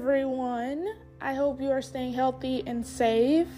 everyone. 0.00 0.88
I 1.20 1.34
hope 1.34 1.60
you 1.60 1.70
are 1.70 1.82
staying 1.82 2.14
healthy 2.14 2.62
and 2.66 2.86
safe. 2.86 3.48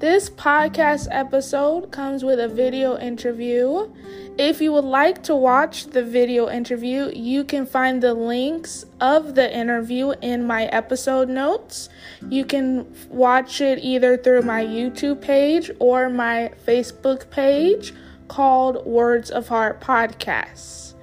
This 0.00 0.28
podcast 0.28 1.06
episode 1.08 1.92
comes 1.92 2.24
with 2.24 2.40
a 2.40 2.48
video 2.48 2.98
interview. 2.98 3.88
If 4.36 4.60
you 4.60 4.72
would 4.72 4.84
like 4.84 5.22
to 5.24 5.36
watch 5.36 5.86
the 5.86 6.02
video 6.02 6.48
interview, 6.48 7.12
you 7.14 7.44
can 7.44 7.64
find 7.64 8.02
the 8.02 8.12
links 8.12 8.86
of 9.00 9.36
the 9.36 9.56
interview 9.56 10.14
in 10.20 10.44
my 10.44 10.64
episode 10.64 11.28
notes. 11.28 11.88
You 12.28 12.44
can 12.44 12.92
watch 13.08 13.60
it 13.60 13.78
either 13.80 14.16
through 14.16 14.42
my 14.42 14.64
YouTube 14.64 15.20
page 15.20 15.70
or 15.78 16.10
my 16.10 16.50
Facebook 16.66 17.30
page 17.30 17.94
called 18.26 18.84
Words 18.84 19.30
of 19.30 19.46
Heart 19.46 19.80
Podcasts. 19.80 20.94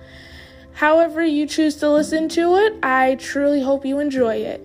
However, 0.75 1.23
you 1.23 1.47
choose 1.47 1.77
to 1.77 1.89
listen 1.89 2.27
to 2.29 2.57
it, 2.57 2.73
I 2.83 3.15
truly 3.15 3.61
hope 3.61 3.85
you 3.85 3.99
enjoy 3.99 4.35
it. 4.35 4.61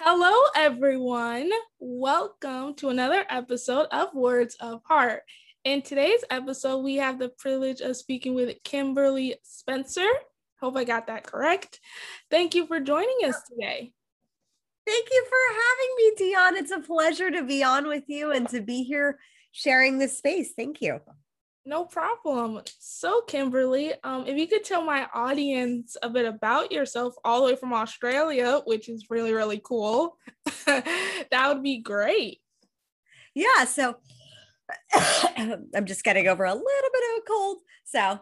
Hello, 0.00 0.34
everyone. 0.56 1.48
Welcome 1.78 2.74
to 2.74 2.88
another 2.88 3.24
episode 3.30 3.86
of 3.92 4.12
Words 4.14 4.56
of 4.58 4.82
Heart. 4.84 5.22
In 5.62 5.82
today's 5.82 6.24
episode, 6.28 6.78
we 6.78 6.96
have 6.96 7.20
the 7.20 7.28
privilege 7.28 7.80
of 7.80 7.96
speaking 7.96 8.34
with 8.34 8.60
Kimberly 8.64 9.36
Spencer. 9.44 10.08
Hope 10.60 10.76
I 10.76 10.82
got 10.82 11.06
that 11.06 11.22
correct. 11.22 11.78
Thank 12.32 12.56
you 12.56 12.66
for 12.66 12.80
joining 12.80 13.18
us 13.26 13.40
today. 13.48 13.92
Thank 14.84 15.08
you 15.12 15.24
for 15.28 15.54
having 15.54 15.94
me, 15.98 16.12
Dion. 16.18 16.56
It's 16.56 16.72
a 16.72 16.80
pleasure 16.80 17.30
to 17.30 17.44
be 17.44 17.62
on 17.62 17.86
with 17.86 18.04
you 18.08 18.32
and 18.32 18.48
to 18.48 18.60
be 18.60 18.82
here 18.82 19.20
sharing 19.52 19.98
this 19.98 20.18
space. 20.18 20.52
Thank 20.56 20.80
you. 20.80 21.00
No 21.66 21.84
problem. 21.84 22.62
So, 22.78 23.22
Kimberly, 23.22 23.92
um, 24.02 24.26
if 24.26 24.38
you 24.38 24.48
could 24.48 24.64
tell 24.64 24.82
my 24.82 25.06
audience 25.12 25.96
a 26.02 26.08
bit 26.08 26.24
about 26.24 26.72
yourself 26.72 27.14
all 27.24 27.40
the 27.40 27.52
way 27.52 27.56
from 27.56 27.74
Australia, 27.74 28.60
which 28.64 28.88
is 28.88 29.06
really, 29.10 29.32
really 29.32 29.60
cool, 29.62 30.16
that 30.66 31.44
would 31.48 31.62
be 31.62 31.78
great. 31.78 32.40
Yeah. 33.34 33.64
So, 33.66 33.96
I'm 34.94 35.84
just 35.84 36.04
getting 36.04 36.28
over 36.28 36.44
a 36.44 36.54
little 36.54 36.90
bit 36.92 37.02
of 37.10 37.18
a 37.18 37.26
cold, 37.26 37.58
so 37.84 38.00
I'm 38.00 38.18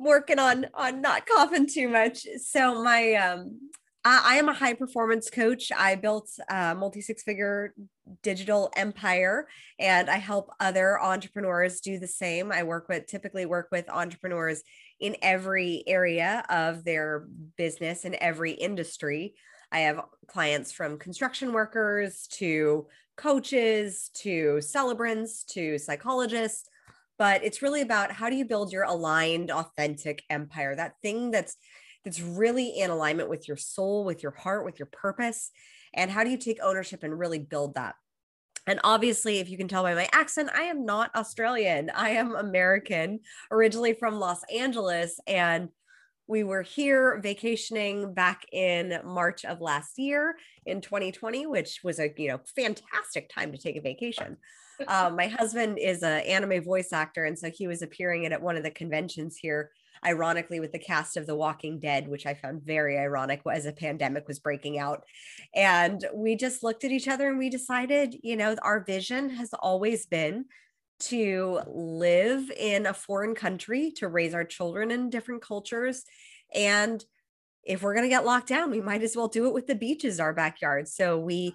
working 0.00 0.38
on 0.38 0.66
on 0.74 1.00
not 1.00 1.26
coughing 1.26 1.66
too 1.66 1.88
much. 1.88 2.26
So 2.42 2.82
my 2.82 3.14
um 3.14 3.70
Uh, 4.06 4.20
I, 4.22 4.36
am 4.36 4.48
a 4.48 4.52
high 4.52 4.74
performance 4.74 5.28
coach. 5.28 5.72
I 5.76 5.96
built 5.96 6.30
a 6.48 6.76
multi 6.76 7.00
six 7.00 7.24
figure 7.24 7.74
digital 8.22 8.70
empire 8.76 9.48
and 9.80 10.08
I 10.08 10.18
help 10.18 10.48
other 10.60 11.02
entrepreneurs 11.02 11.80
do 11.80 11.98
the 11.98 12.06
same. 12.06 12.52
I 12.52 12.62
work 12.62 12.88
with 12.88 13.08
typically 13.08 13.46
work 13.46 13.66
with 13.72 13.90
entrepreneurs 13.90 14.62
in 15.00 15.16
every 15.22 15.82
area 15.88 16.44
of 16.48 16.84
their 16.84 17.26
business 17.56 18.04
in 18.04 18.14
every 18.22 18.52
industry. 18.52 19.34
I 19.72 19.80
have 19.80 20.00
clients 20.28 20.70
from 20.70 21.00
construction 21.00 21.52
workers 21.52 22.28
to 22.34 22.86
coaches 23.16 24.12
to 24.18 24.60
celebrants 24.60 25.42
to 25.54 25.78
psychologists 25.78 26.68
but 27.18 27.42
it's 27.42 27.62
really 27.62 27.80
about 27.80 28.12
how 28.12 28.28
do 28.28 28.36
you 28.36 28.44
build 28.44 28.70
your 28.70 28.82
aligned 28.82 29.50
authentic 29.50 30.22
empire 30.28 30.76
that 30.76 30.92
thing 31.02 31.30
that's 31.30 31.56
that's 32.06 32.20
really 32.20 32.68
in 32.68 32.88
alignment 32.88 33.28
with 33.28 33.48
your 33.48 33.56
soul, 33.56 34.04
with 34.04 34.22
your 34.22 34.30
heart, 34.30 34.64
with 34.64 34.78
your 34.78 34.86
purpose? 34.86 35.50
And 35.92 36.08
how 36.08 36.22
do 36.22 36.30
you 36.30 36.38
take 36.38 36.60
ownership 36.62 37.02
and 37.02 37.18
really 37.18 37.40
build 37.40 37.74
that? 37.74 37.96
And 38.68 38.78
obviously, 38.84 39.38
if 39.38 39.50
you 39.50 39.56
can 39.58 39.66
tell 39.66 39.82
by 39.82 39.94
my 39.94 40.08
accent, 40.12 40.50
I 40.54 40.62
am 40.62 40.86
not 40.86 41.10
Australian. 41.16 41.90
I 41.90 42.10
am 42.10 42.36
American, 42.36 43.20
originally 43.50 43.92
from 43.92 44.20
Los 44.20 44.40
Angeles. 44.44 45.18
And 45.26 45.70
we 46.28 46.44
were 46.44 46.62
here 46.62 47.18
vacationing 47.20 48.14
back 48.14 48.44
in 48.52 49.00
March 49.04 49.44
of 49.44 49.60
last 49.60 49.98
year 49.98 50.36
in 50.64 50.80
2020, 50.80 51.46
which 51.46 51.80
was 51.82 51.98
a 51.98 52.12
you 52.16 52.28
know 52.28 52.40
fantastic 52.54 53.28
time 53.28 53.50
to 53.50 53.58
take 53.58 53.76
a 53.76 53.80
vacation. 53.80 54.36
Um, 54.86 55.16
my 55.16 55.26
husband 55.26 55.78
is 55.80 56.04
an 56.04 56.20
anime 56.20 56.62
voice 56.62 56.92
actor, 56.92 57.24
and 57.24 57.36
so 57.36 57.50
he 57.50 57.66
was 57.66 57.82
appearing 57.82 58.26
at 58.26 58.40
one 58.40 58.56
of 58.56 58.62
the 58.62 58.70
conventions 58.70 59.36
here 59.36 59.70
ironically 60.06 60.60
with 60.60 60.72
the 60.72 60.78
cast 60.78 61.16
of 61.16 61.26
The 61.26 61.34
Walking 61.34 61.78
Dead, 61.80 62.08
which 62.08 62.26
I 62.26 62.34
found 62.34 62.62
very 62.62 62.96
ironic 62.98 63.42
as 63.50 63.66
a 63.66 63.72
pandemic 63.72 64.28
was 64.28 64.38
breaking 64.38 64.78
out. 64.78 65.04
And 65.54 66.04
we 66.14 66.36
just 66.36 66.62
looked 66.62 66.84
at 66.84 66.92
each 66.92 67.08
other 67.08 67.28
and 67.28 67.38
we 67.38 67.50
decided, 67.50 68.16
you 68.22 68.36
know, 68.36 68.54
our 68.62 68.84
vision 68.84 69.30
has 69.30 69.52
always 69.52 70.06
been 70.06 70.46
to 70.98 71.60
live 71.66 72.50
in 72.56 72.86
a 72.86 72.94
foreign 72.94 73.34
country, 73.34 73.92
to 73.96 74.08
raise 74.08 74.32
our 74.32 74.44
children 74.44 74.90
in 74.90 75.10
different 75.10 75.42
cultures. 75.42 76.04
And 76.54 77.04
if 77.64 77.82
we're 77.82 77.94
going 77.94 78.04
to 78.04 78.14
get 78.14 78.24
locked 78.24 78.48
down, 78.48 78.70
we 78.70 78.80
might 78.80 79.02
as 79.02 79.16
well 79.16 79.28
do 79.28 79.46
it 79.46 79.54
with 79.54 79.66
the 79.66 79.74
beaches, 79.74 80.20
our 80.20 80.32
backyard. 80.32 80.88
So 80.88 81.18
we 81.18 81.54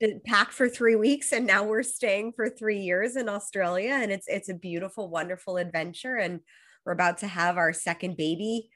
did 0.00 0.24
pack 0.24 0.50
for 0.50 0.68
three 0.68 0.96
weeks 0.96 1.32
and 1.32 1.46
now 1.46 1.62
we're 1.62 1.82
staying 1.82 2.32
for 2.32 2.48
three 2.48 2.80
years 2.80 3.16
in 3.16 3.28
Australia. 3.28 3.92
And 3.92 4.10
it's 4.10 4.26
it's 4.26 4.48
a 4.48 4.54
beautiful, 4.54 5.10
wonderful 5.10 5.58
adventure. 5.58 6.16
And 6.16 6.40
we're 6.84 6.92
about 6.92 7.18
to 7.18 7.26
have 7.26 7.56
our 7.56 7.72
second 7.72 8.16
baby 8.16 8.70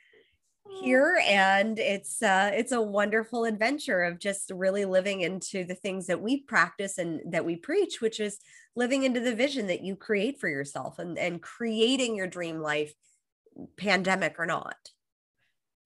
here 0.81 1.21
and 1.27 1.79
it's 1.79 2.23
uh 2.23 2.51
it's 2.53 2.73
a 2.73 2.81
wonderful 2.81 3.45
adventure 3.45 4.03
of 4.03 4.19
just 4.19 4.51
really 4.51 4.85
living 4.85 5.21
into 5.21 5.63
the 5.65 5.75
things 5.75 6.07
that 6.07 6.21
we 6.21 6.41
practice 6.41 6.99
and 6.99 7.21
that 7.33 7.45
we 7.45 7.55
preach 7.55 8.01
which 8.01 8.19
is 8.19 8.39
living 8.75 9.05
into 9.05 9.21
the 9.21 9.35
vision 9.35 9.67
that 9.67 9.83
you 9.83 9.95
create 9.95 10.41
for 10.41 10.49
yourself 10.49 10.99
and 10.99 11.19
and 11.19 11.43
creating 11.43 12.17
your 12.17 12.27
dream 12.27 12.61
life 12.61 12.93
pandemic 13.77 14.37
or 14.39 14.47
not. 14.47 14.77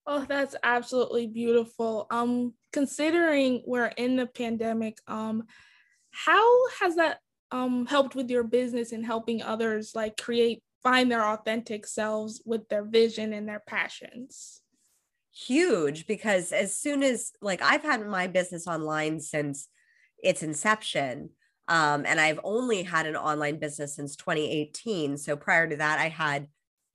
Oh 0.07 0.25
that's 0.27 0.55
absolutely 0.63 1.27
beautiful. 1.27 2.07
Um 2.09 2.53
considering 2.71 3.63
we're 3.65 3.85
in 3.85 4.15
the 4.15 4.27
pandemic 4.27 4.97
um 5.07 5.43
how 6.11 6.67
has 6.79 6.95
that 6.95 7.19
um 7.51 7.85
helped 7.85 8.15
with 8.15 8.29
your 8.29 8.43
business 8.43 8.91
and 8.91 9.05
helping 9.05 9.41
others 9.41 9.91
like 9.95 10.17
create 10.17 10.63
find 10.83 11.11
their 11.11 11.25
authentic 11.25 11.85
selves 11.85 12.41
with 12.45 12.67
their 12.69 12.83
vision 12.83 13.33
and 13.33 13.47
their 13.47 13.61
passions. 13.65 14.61
Huge 15.33 16.07
because 16.07 16.51
as 16.51 16.75
soon 16.75 17.03
as 17.03 17.31
like 17.41 17.61
I've 17.61 17.83
had 17.83 18.05
my 18.05 18.27
business 18.27 18.67
online 18.67 19.19
since 19.19 19.67
its 20.21 20.43
inception 20.43 21.29
um, 21.67 22.03
and 22.05 22.19
I've 22.19 22.39
only 22.43 22.81
had 22.83 23.05
an 23.05 23.15
online 23.15 23.59
business 23.59 23.95
since 23.95 24.15
2018 24.15 25.17
so 25.17 25.37
prior 25.37 25.69
to 25.69 25.77
that 25.77 25.99
I 25.99 26.09
had 26.09 26.47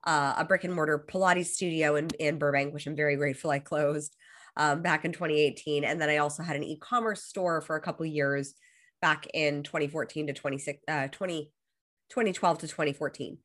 uh, 0.05 0.35
a 0.37 0.45
brick 0.45 0.65
and 0.65 0.75
mortar 0.75 0.99
Pilates 0.99 1.47
studio 1.47 1.97
in, 1.97 2.09
in 2.19 2.39
Burbank 2.39 2.75
which 2.75 2.87
I'm 2.87 2.97
very 2.97 3.17
grateful 3.17 3.51
I 3.51 3.61
closed 3.61 4.15
um, 4.57 4.83
back 4.83 5.05
in 5.05 5.13
2018 5.13 5.85
and 5.85 6.01
then 6.01 6.11
I 6.11 6.19
also 6.19 6.43
had 6.43 6.57
an 6.57 6.65
e-commerce 6.65 7.23
store 7.23 7.61
for 7.61 7.77
a 7.77 7.81
couple 7.81 8.05
years 8.05 8.55
back 9.01 9.27
in 9.33 9.63
2014 9.63 10.27
to 10.27 10.33
26 10.33 10.81
uh, 10.89 11.09
20 11.09 11.51
2012 12.11 12.59
to 12.59 12.69
2014 12.69 13.39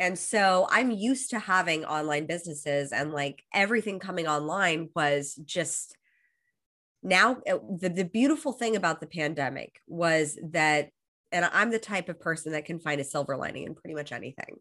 and 0.00 0.18
so 0.18 0.66
I'm 0.70 0.90
used 0.90 1.30
to 1.30 1.38
having 1.38 1.84
online 1.84 2.26
businesses 2.26 2.90
and 2.90 3.12
like 3.12 3.44
everything 3.52 3.98
coming 3.98 4.26
online 4.26 4.88
was 4.96 5.38
just 5.44 5.94
now 7.02 7.36
uh, 7.46 7.58
the, 7.78 7.90
the 7.90 8.04
beautiful 8.04 8.52
thing 8.52 8.76
about 8.76 9.00
the 9.00 9.06
pandemic 9.06 9.78
was 9.86 10.38
that 10.52 10.88
and 11.30 11.44
I'm 11.44 11.70
the 11.70 11.78
type 11.78 12.08
of 12.08 12.18
person 12.18 12.52
that 12.52 12.64
can 12.64 12.80
find 12.80 12.98
a 12.98 13.04
silver 13.04 13.36
lining 13.36 13.64
in 13.64 13.74
pretty 13.74 13.94
much 13.94 14.10
anything. 14.10 14.56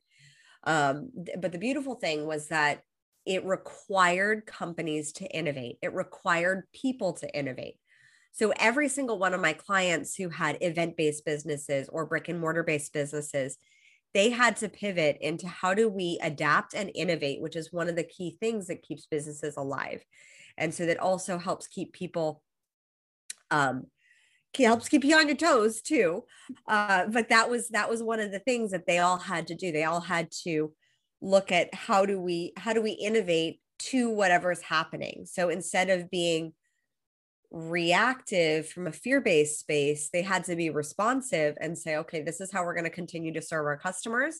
Um, 0.65 1.09
but 1.39 1.53
the 1.53 1.57
beautiful 1.57 1.95
thing 1.95 2.27
was 2.27 2.49
that 2.49 2.81
it 3.25 3.45
required 3.45 4.45
companies 4.45 5.13
to 5.13 5.25
innovate. 5.25 5.77
It 5.81 5.93
required 5.93 6.67
people 6.73 7.13
to 7.13 7.35
innovate. 7.35 7.77
So 8.33 8.53
every 8.57 8.89
single 8.89 9.17
one 9.17 9.33
of 9.33 9.41
my 9.41 9.53
clients 9.53 10.15
who 10.15 10.29
had 10.29 10.57
event-based 10.61 11.25
businesses 11.25 11.89
or 11.89 12.05
brick 12.05 12.27
and 12.27 12.39
mortar 12.39 12.63
based 12.63 12.93
businesses, 12.93 13.57
they 14.13 14.29
had 14.29 14.57
to 14.57 14.69
pivot 14.69 15.17
into 15.21 15.47
how 15.47 15.73
do 15.73 15.87
we 15.87 16.19
adapt 16.21 16.73
and 16.73 16.91
innovate, 16.95 17.41
which 17.41 17.55
is 17.55 17.71
one 17.71 17.89
of 17.89 17.95
the 17.95 18.03
key 18.03 18.37
things 18.39 18.67
that 18.67 18.81
keeps 18.81 19.05
businesses 19.05 19.55
alive. 19.57 20.03
And 20.57 20.73
so 20.73 20.85
that 20.85 20.99
also 20.99 21.37
helps 21.37 21.67
keep 21.67 21.93
people 21.93 22.41
um 23.51 23.85
helps 24.57 24.89
keep 24.89 25.03
you 25.03 25.15
on 25.15 25.27
your 25.27 25.37
toes 25.37 25.81
too. 25.81 26.23
Uh, 26.67 27.05
but 27.07 27.29
that 27.29 27.49
was 27.49 27.69
that 27.69 27.89
was 27.89 28.01
one 28.01 28.19
of 28.19 28.31
the 28.31 28.39
things 28.39 28.71
that 28.71 28.87
they 28.87 28.97
all 28.97 29.17
had 29.17 29.47
to 29.47 29.55
do. 29.55 29.71
They 29.71 29.83
all 29.83 30.01
had 30.01 30.29
to 30.43 30.73
look 31.21 31.51
at 31.51 31.73
how 31.73 32.05
do 32.05 32.19
we 32.19 32.53
how 32.57 32.73
do 32.73 32.81
we 32.81 32.91
innovate 32.91 33.61
to 33.79 34.09
whatever's 34.09 34.61
happening. 34.61 35.25
So 35.25 35.49
instead 35.49 35.89
of 35.89 36.09
being 36.09 36.53
reactive 37.51 38.69
from 38.69 38.85
a 38.85 38.91
fear-based 38.91 39.59
space 39.59 40.09
they 40.13 40.21
had 40.21 40.43
to 40.43 40.55
be 40.55 40.69
responsive 40.69 41.57
and 41.59 41.75
say 41.75 41.97
okay 41.97 42.21
this 42.21 42.39
is 42.39 42.51
how 42.51 42.63
we're 42.63 42.75
going 42.75 42.83
to 42.83 42.91
continue 42.91 43.33
to 43.33 43.41
serve 43.41 43.65
our 43.65 43.77
customers. 43.77 44.39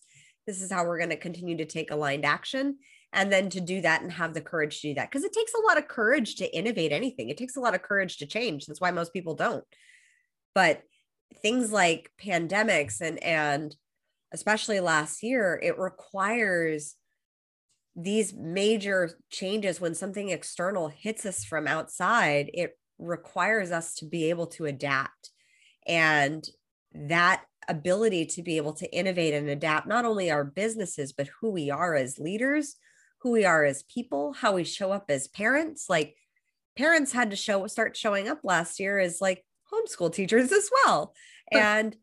This 0.50 0.62
is 0.64 0.72
how 0.72 0.84
we're 0.84 0.98
going 0.98 1.12
to 1.12 1.16
continue 1.16 1.58
to 1.58 1.66
take 1.66 1.92
aligned 1.92 2.26
action 2.26 2.78
and 3.14 3.32
then 3.32 3.50
to 3.52 3.62
do 3.62 3.82
that 3.82 4.02
and 4.02 4.12
have 4.12 4.34
the 4.34 4.42
courage 4.42 4.82
to 4.82 4.88
do 4.88 4.94
that 4.96 5.10
because 5.10 5.24
it 5.24 5.34
takes 5.34 5.54
a 5.54 5.68
lot 5.68 5.78
of 5.78 5.88
courage 5.88 6.36
to 6.38 6.56
innovate 6.56 6.92
anything. 6.92 7.30
It 7.30 7.38
takes 7.38 7.56
a 7.56 7.60
lot 7.60 7.76
of 7.76 7.84
courage 7.84 8.18
to 8.18 8.26
change. 8.26 8.66
That's 8.66 8.82
why 8.82 8.90
most 8.90 9.14
people 9.14 9.36
don't. 9.36 9.64
But 10.56 10.82
things 11.44 11.72
like 11.72 12.12
pandemics 12.20 13.00
and 13.02 13.22
and 13.24 13.76
especially 14.32 14.80
last 14.80 15.22
year 15.22 15.60
it 15.62 15.78
requires 15.78 16.96
these 17.96 18.34
major 18.34 19.20
changes. 19.30 19.80
When 19.80 19.94
something 19.94 20.30
external 20.30 20.88
hits 20.88 21.28
us 21.28 21.44
from 21.44 21.68
outside 21.68 22.50
it 22.56 22.79
requires 23.00 23.72
us 23.72 23.96
to 23.96 24.06
be 24.06 24.30
able 24.30 24.48
to 24.48 24.66
adapt. 24.66 25.32
And 25.88 26.48
that 26.94 27.44
ability 27.68 28.26
to 28.26 28.42
be 28.44 28.58
able 28.58 28.74
to 28.74 28.92
innovate 28.92 29.34
and 29.34 29.50
adapt 29.50 29.88
not 29.88 30.04
only 30.04 30.32
our 30.32 30.44
businesses 30.44 31.14
but 31.14 31.30
who 31.40 31.52
we 31.52 31.70
are 31.70 31.94
as 31.94 32.18
leaders 32.18 32.78
who 33.20 33.32
we 33.32 33.46
are 33.46 33.64
as 33.64 33.84
people 33.84 34.34
how 34.34 34.54
we 34.54 34.64
show 34.64 34.92
up 34.92 35.06
as 35.10 35.28
parents. 35.28 35.86
Like 35.90 36.16
parents 36.78 37.12
had 37.12 37.30
to 37.32 37.36
show 37.36 37.68
start 37.68 37.96
showing 37.96 38.28
up 38.28 38.40
last 38.44 38.80
year 38.80 39.00
as 39.00 39.22
like 39.22 39.46
homeschool 39.72 40.14
teachers 40.14 40.52
as 40.52 40.70
well. 40.84 41.14
And 41.52 41.96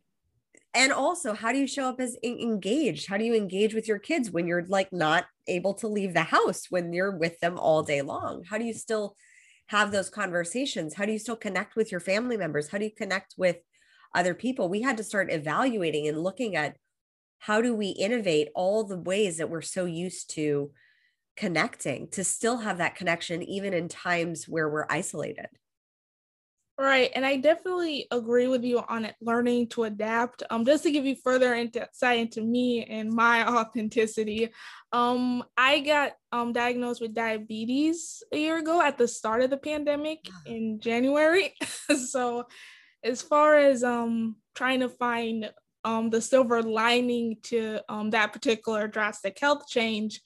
and 0.75 0.92
also 0.92 1.34
how 1.34 1.52
do 1.52 1.58
you 1.58 1.69
show 1.69 1.84
up 1.84 2.00
as 2.00 2.16
engaged? 2.25 3.08
How 3.08 3.16
do 3.16 3.22
you 3.22 3.32
engage 3.32 3.75
with 3.75 3.87
your 3.87 4.00
kids 4.00 4.28
when 4.28 4.49
you're 4.49 4.64
like 4.64 4.92
not 4.92 5.26
able 5.46 5.75
to 5.75 5.87
leave 5.87 6.12
the 6.12 6.22
house 6.22 6.64
when 6.69 6.92
you're 6.92 7.16
with 7.16 7.38
them 7.38 7.56
all 7.56 7.84
day 7.84 8.02
long? 8.02 8.42
How 8.42 8.58
do 8.58 8.64
you 8.64 8.72
still 8.72 9.14
have 9.66 9.90
those 9.90 10.10
conversations. 10.10 10.94
How 10.94 11.04
do 11.04 11.12
you 11.12 11.18
still 11.18 11.36
connect 11.36 11.76
with 11.76 11.90
your 11.90 12.00
family 12.00 12.36
members? 12.36 12.68
How 12.68 12.78
do 12.78 12.84
you 12.84 12.90
connect 12.90 13.34
with 13.36 13.56
other 14.14 14.34
people? 14.34 14.68
We 14.68 14.82
had 14.82 14.96
to 14.98 15.04
start 15.04 15.32
evaluating 15.32 16.06
and 16.06 16.22
looking 16.22 16.56
at 16.56 16.76
how 17.38 17.60
do 17.60 17.74
we 17.74 17.88
innovate 17.88 18.48
all 18.54 18.84
the 18.84 18.98
ways 18.98 19.38
that 19.38 19.50
we're 19.50 19.62
so 19.62 19.84
used 19.84 20.30
to 20.34 20.70
connecting 21.36 22.08
to 22.08 22.24
still 22.24 22.58
have 22.58 22.78
that 22.78 22.96
connection 22.96 23.42
even 23.42 23.74
in 23.74 23.88
times 23.88 24.48
where 24.48 24.68
we're 24.68 24.86
isolated 24.88 25.48
Right. 26.78 27.11
And 27.14 27.25
I 27.25 27.38
definitely 27.38 28.06
agree 28.11 28.49
with 28.49 28.62
you 28.62 28.82
on 28.87 29.06
it, 29.06 29.14
learning 29.23 29.69
to 29.69 29.84
adapt. 29.84 30.43
Um, 30.50 30.67
just 30.67 30.82
to 30.82 30.90
give 30.90 31.06
you 31.06 31.17
further 31.17 31.55
insight 31.55 32.19
into 32.19 32.43
me 32.43 32.84
and 32.84 33.11
my 33.11 33.49
authenticity, 33.56 34.50
um, 34.93 35.43
I 35.56 35.81
got 35.81 36.12
um 36.32 36.52
diagnosed 36.52 37.00
with 37.00 37.14
diabetes 37.14 38.23
a 38.31 38.37
year 38.37 38.58
ago 38.58 38.82
at 38.82 38.99
the 38.99 39.08
start 39.08 39.40
of 39.40 39.49
the 39.49 39.56
pandemic 39.56 40.28
in 40.44 40.78
January. 40.78 41.55
so 42.08 42.44
as 43.02 43.23
far 43.23 43.56
as 43.56 43.82
um 43.82 44.37
trying 44.55 44.81
to 44.81 44.90
find 44.90 45.50
um 45.84 46.11
the 46.11 46.20
silver 46.20 46.62
lining 46.62 47.37
to 47.44 47.81
um 47.88 48.11
that 48.11 48.34
particular 48.34 48.87
drastic 48.87 49.38
health 49.38 49.67
change, 49.67 50.20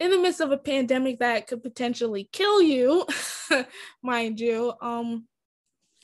in 0.00 0.10
the 0.10 0.18
midst 0.18 0.40
of 0.40 0.50
a 0.50 0.58
pandemic 0.58 1.20
that 1.20 1.46
could 1.46 1.62
potentially 1.62 2.28
kill 2.32 2.60
you, 2.62 3.06
mind 4.02 4.40
you, 4.40 4.72
um, 4.80 5.26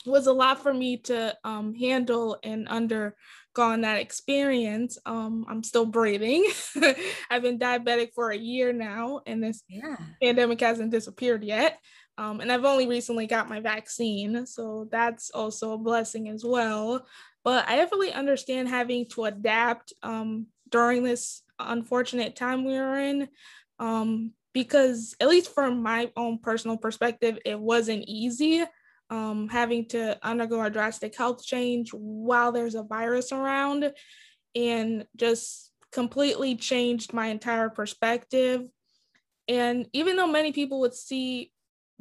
was 0.07 0.27
a 0.27 0.33
lot 0.33 0.63
for 0.63 0.73
me 0.73 0.99
to 0.99 1.37
um, 1.45 1.75
handle 1.75 2.39
and 2.43 2.69
undergone 2.69 3.83
that 3.83 4.01
experience. 4.01 4.99
Um, 5.07 5.47
I'm 5.49 5.63
still 5.63 5.87
breathing. 5.87 6.47
I've 7.31 7.43
been 7.43 7.59
diabetic 7.59 8.11
for 8.15 8.31
a 8.31 8.37
year 8.37 8.73
now, 8.73 9.21
and 9.27 9.43
this 9.43 9.63
yeah. 9.69 9.97
pandemic 10.23 10.61
hasn't 10.61 10.91
disappeared 10.91 11.45
yet. 11.45 11.79
Um, 12.17 12.41
and 12.41 12.53
I've 12.53 12.65
only 12.65 12.87
recently 12.87 13.27
got 13.27 13.49
my 13.49 13.61
vaccine, 13.61 14.47
so 14.47 14.89
that's 14.91 15.31
also 15.31 15.73
a 15.73 15.79
blessing 15.79 16.29
as 16.29 16.45
well. 16.45 17.07
But 17.43 17.69
I 17.69 17.77
definitely 17.77 18.13
understand 18.13 18.69
having 18.69 19.07
to 19.11 19.25
adapt 19.25 19.93
um, 20.03 20.47
during 20.71 21.03
this 21.03 21.43
unfortunate 21.59 22.37
time 22.37 22.65
we 22.65 22.77
are 22.77 22.99
in. 22.99 23.29
Um, 23.79 24.33
because 24.53 25.17
at 25.21 25.29
least 25.29 25.53
from 25.53 25.83
my 25.83 26.13
own 26.17 26.39
personal 26.39 26.77
perspective, 26.77 27.39
it 27.45 27.59
wasn't 27.59 28.05
easy 28.07 28.65
um, 29.15 29.49
having 29.49 29.87
to 29.87 30.19
undergo 30.27 30.61
a 30.61 30.71
drastic 30.71 31.17
health 31.17 31.45
change 31.45 31.91
while 31.93 32.51
there's 32.51 32.75
a 32.75 32.83
virus 32.83 33.31
around 33.31 33.93
and 34.57 35.07
just 35.15 35.71
completely 35.93 36.57
changed 36.57 37.13
my 37.13 37.29
entire 37.29 37.69
perspective. 37.69 38.63
And 39.47 39.87
even 39.93 40.17
though 40.17 40.27
many 40.27 40.51
people 40.51 40.81
would 40.81 40.95
see 40.95 41.53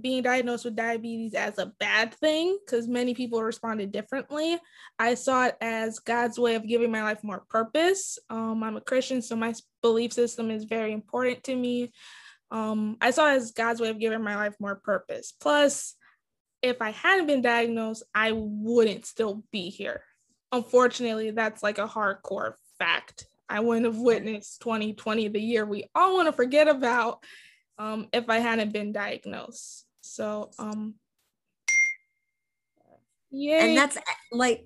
being 0.02 0.24
diagnosed 0.24 0.66
with 0.66 0.76
diabetes 0.76 1.36
as 1.36 1.60
a 1.60 1.72
bad 1.80 2.16
thing, 2.16 2.58
because 2.66 2.88
many 2.88 3.14
people 3.14 3.44
responded 3.44 3.92
differently, 3.92 4.58
I 4.98 5.14
saw 5.14 5.46
it 5.46 5.56
as 5.62 6.00
God's 6.00 6.40
way 6.40 6.56
of 6.56 6.68
giving 6.68 6.92
my 6.92 7.04
life 7.04 7.24
more 7.24 7.44
purpose. 7.48 8.18
Um, 8.32 8.64
I'm 8.64 8.78
a 8.78 8.82
Christian, 8.82 9.22
so 9.22 9.36
my 9.36 9.54
belief 9.84 10.14
system 10.14 10.50
is 10.50 10.64
very 10.64 10.94
important 10.94 11.44
to 11.44 11.56
me. 11.56 11.92
Um, 12.50 12.98
I 13.02 13.12
saw 13.12 13.32
it 13.32 13.36
as 13.36 13.52
God's 13.52 13.82
way 13.82 13.90
of 13.90 14.00
giving 14.00 14.24
my 14.24 14.36
life 14.36 14.56
more 14.60 14.76
purpose. 14.84 15.32
Plus, 15.40 15.96
if 16.64 16.82
I 16.82 16.92
hadn't 16.92 17.28
been 17.28 17.42
diagnosed, 17.42 18.04
I 18.16 18.32
wouldn't 18.32 19.06
still 19.06 19.44
be 19.52 19.70
here. 19.70 20.02
Unfortunately, 20.54 21.32
that's 21.32 21.62
like 21.62 21.78
a 21.78 21.88
hardcore 21.88 22.54
fact. 22.80 23.28
I 23.50 23.60
wouldn't 23.60 23.86
have 23.86 23.98
witnessed 23.98 24.62
2020, 24.62 25.28
the 25.28 25.42
year 25.42 25.66
we 25.66 25.90
all 25.94 26.16
want 26.16 26.28
to 26.28 26.32
forget 26.32 26.70
about, 26.70 27.20
um, 27.78 28.08
if 28.14 28.30
I 28.30 28.40
hadn't 28.40 28.72
been 28.72 28.94
diagnosed. 28.94 29.86
So, 30.02 30.52
um, 30.58 30.96
yeah. 33.30 33.66
And 33.66 33.78
that's 33.78 33.98
like, 34.32 34.66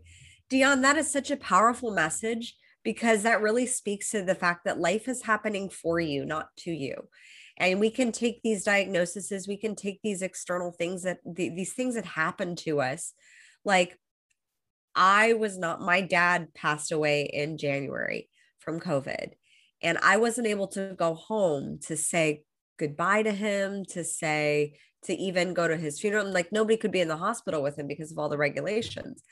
Dion, 0.49 0.81
that 0.83 0.97
is 0.97 1.11
such 1.11 1.31
a 1.31 1.37
powerful 1.37 1.91
message 1.91 2.55
because 2.83 3.23
that 3.23 3.41
really 3.41 3.65
speaks 3.65 4.11
to 4.11 4.21
the 4.21 4.35
fact 4.35 4.65
that 4.65 4.79
life 4.79 5.07
is 5.07 5.23
happening 5.23 5.69
for 5.69 5.99
you, 5.99 6.25
not 6.25 6.55
to 6.57 6.71
you 6.71 7.07
and 7.59 7.79
we 7.79 7.89
can 7.89 8.11
take 8.11 8.41
these 8.43 8.63
diagnoses 8.63 9.47
we 9.47 9.57
can 9.57 9.75
take 9.75 9.99
these 10.03 10.21
external 10.21 10.71
things 10.71 11.03
that 11.03 11.19
these 11.25 11.73
things 11.73 11.95
that 11.95 12.05
happen 12.05 12.55
to 12.55 12.81
us. 12.81 13.13
Like 13.65 13.97
i 14.95 15.33
was 15.33 15.57
not 15.57 15.81
my 15.81 16.01
dad 16.01 16.53
passed 16.55 16.91
away 16.91 17.23
in 17.25 17.57
january 17.57 18.29
from 18.57 18.79
covid 18.79 19.33
and 19.83 19.97
i 20.01 20.17
wasn't 20.17 20.47
able 20.47 20.67
to 20.67 20.95
go 20.97 21.13
home 21.13 21.77
to 21.79 21.95
say 21.95 22.41
goodbye 22.79 23.21
to 23.21 23.31
him 23.31 23.83
to 23.85 24.03
say 24.03 24.73
to 25.03 25.13
even 25.15 25.53
go 25.53 25.67
to 25.67 25.77
his 25.77 25.99
funeral. 25.99 26.31
Like 26.31 26.51
nobody 26.51 26.77
could 26.77 26.91
be 26.91 27.01
in 27.01 27.07
the 27.07 27.17
hospital 27.17 27.61
with 27.61 27.77
him 27.77 27.87
because 27.87 28.11
of 28.11 28.19
all 28.19 28.29
the 28.29 28.37
regulations. 28.37 29.23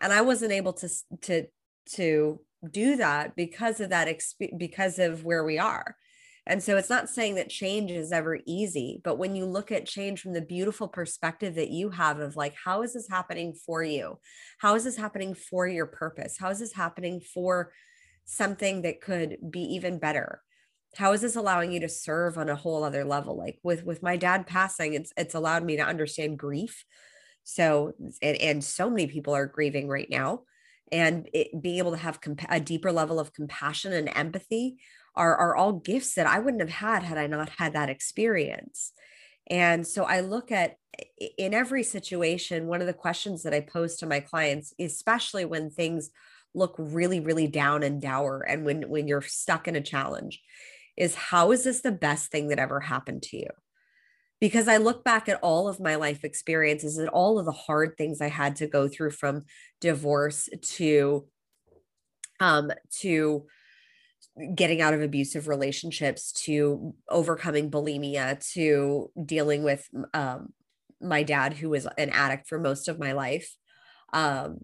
And 0.00 0.12
i 0.12 0.20
wasn't 0.20 0.52
able 0.52 0.72
to 0.74 0.88
to 1.22 1.46
to 1.94 2.40
do 2.70 2.96
that 2.96 3.34
because 3.36 3.80
of 3.80 3.90
that 3.90 4.08
exp- 4.08 4.58
because 4.58 4.98
of 4.98 5.24
where 5.24 5.44
we 5.44 5.58
are 5.58 5.96
and 6.46 6.62
so 6.62 6.76
it's 6.76 6.90
not 6.90 7.08
saying 7.08 7.36
that 7.36 7.48
change 7.48 7.90
is 7.92 8.10
ever 8.10 8.40
easy, 8.46 9.00
but 9.04 9.16
when 9.16 9.36
you 9.36 9.44
look 9.44 9.70
at 9.70 9.86
change 9.86 10.20
from 10.20 10.32
the 10.32 10.40
beautiful 10.40 10.88
perspective 10.88 11.54
that 11.54 11.70
you 11.70 11.90
have 11.90 12.18
of 12.18 12.34
like, 12.34 12.54
how 12.64 12.82
is 12.82 12.94
this 12.94 13.08
happening 13.08 13.54
for 13.54 13.84
you? 13.84 14.18
How 14.58 14.74
is 14.74 14.82
this 14.82 14.96
happening 14.96 15.34
for 15.34 15.68
your 15.68 15.86
purpose? 15.86 16.36
How 16.38 16.50
is 16.50 16.58
this 16.58 16.72
happening 16.72 17.20
for 17.20 17.72
something 18.24 18.82
that 18.82 19.00
could 19.00 19.36
be 19.50 19.60
even 19.74 19.98
better? 19.98 20.42
How 20.96 21.12
is 21.12 21.20
this 21.20 21.36
allowing 21.36 21.72
you 21.72 21.80
to 21.80 21.88
serve 21.88 22.36
on 22.36 22.48
a 22.48 22.56
whole 22.56 22.82
other 22.82 23.04
level? 23.04 23.36
Like 23.38 23.58
with 23.62 23.84
with 23.84 24.02
my 24.02 24.16
dad 24.16 24.46
passing, 24.46 24.94
it's 24.94 25.12
it's 25.16 25.34
allowed 25.34 25.64
me 25.64 25.76
to 25.76 25.82
understand 25.82 26.38
grief. 26.38 26.84
So 27.44 27.94
and, 28.20 28.36
and 28.36 28.64
so 28.64 28.90
many 28.90 29.06
people 29.06 29.34
are 29.34 29.46
grieving 29.46 29.88
right 29.88 30.10
now 30.10 30.42
and 30.90 31.28
it, 31.32 31.62
being 31.62 31.78
able 31.78 31.92
to 31.92 31.96
have 31.96 32.18
a 32.48 32.60
deeper 32.60 32.92
level 32.92 33.18
of 33.18 33.32
compassion 33.32 33.92
and 33.92 34.10
empathy 34.14 34.76
are, 35.14 35.36
are 35.36 35.56
all 35.56 35.72
gifts 35.72 36.14
that 36.14 36.26
I 36.26 36.38
wouldn't 36.38 36.62
have 36.62 36.70
had 36.70 37.02
had 37.02 37.18
I 37.18 37.26
not 37.26 37.50
had 37.58 37.74
that 37.74 37.90
experience. 37.90 38.92
And 39.48 39.86
so 39.86 40.04
I 40.04 40.20
look 40.20 40.50
at 40.52 40.76
in 41.38 41.54
every 41.54 41.82
situation, 41.82 42.66
one 42.66 42.80
of 42.80 42.86
the 42.86 42.92
questions 42.92 43.42
that 43.42 43.54
I 43.54 43.60
pose 43.60 43.96
to 43.96 44.06
my 44.06 44.20
clients, 44.20 44.74
especially 44.78 45.44
when 45.44 45.70
things 45.70 46.10
look 46.54 46.74
really, 46.78 47.20
really 47.20 47.46
down 47.46 47.82
and 47.82 48.00
dour, 48.00 48.44
and 48.46 48.64
when 48.64 48.88
when 48.88 49.08
you're 49.08 49.22
stuck 49.22 49.66
in 49.66 49.76
a 49.76 49.80
challenge, 49.80 50.40
is 50.96 51.14
how 51.14 51.52
is 51.52 51.64
this 51.64 51.80
the 51.80 51.92
best 51.92 52.30
thing 52.30 52.48
that 52.48 52.58
ever 52.58 52.80
happened 52.80 53.22
to 53.24 53.38
you? 53.38 53.48
Because 54.40 54.68
I 54.68 54.76
look 54.76 55.04
back 55.04 55.28
at 55.28 55.38
all 55.42 55.68
of 55.68 55.80
my 55.80 55.94
life 55.94 56.24
experiences 56.24 56.98
and 56.98 57.08
all 57.08 57.38
of 57.38 57.46
the 57.46 57.52
hard 57.52 57.96
things 57.96 58.20
I 58.20 58.28
had 58.28 58.56
to 58.56 58.66
go 58.66 58.88
through 58.88 59.12
from 59.12 59.42
divorce 59.80 60.48
to 60.76 61.26
um 62.40 62.70
to 63.00 63.46
getting 64.54 64.80
out 64.80 64.94
of 64.94 65.02
abusive 65.02 65.46
relationships 65.48 66.32
to 66.32 66.94
overcoming 67.08 67.70
bulimia 67.70 68.38
to 68.52 69.10
dealing 69.24 69.62
with 69.62 69.88
um, 70.14 70.52
my 71.00 71.22
dad 71.22 71.54
who 71.54 71.68
was 71.68 71.86
an 71.98 72.10
addict 72.10 72.48
for 72.48 72.58
most 72.58 72.88
of 72.88 72.98
my 72.98 73.12
life 73.12 73.56
um, 74.12 74.58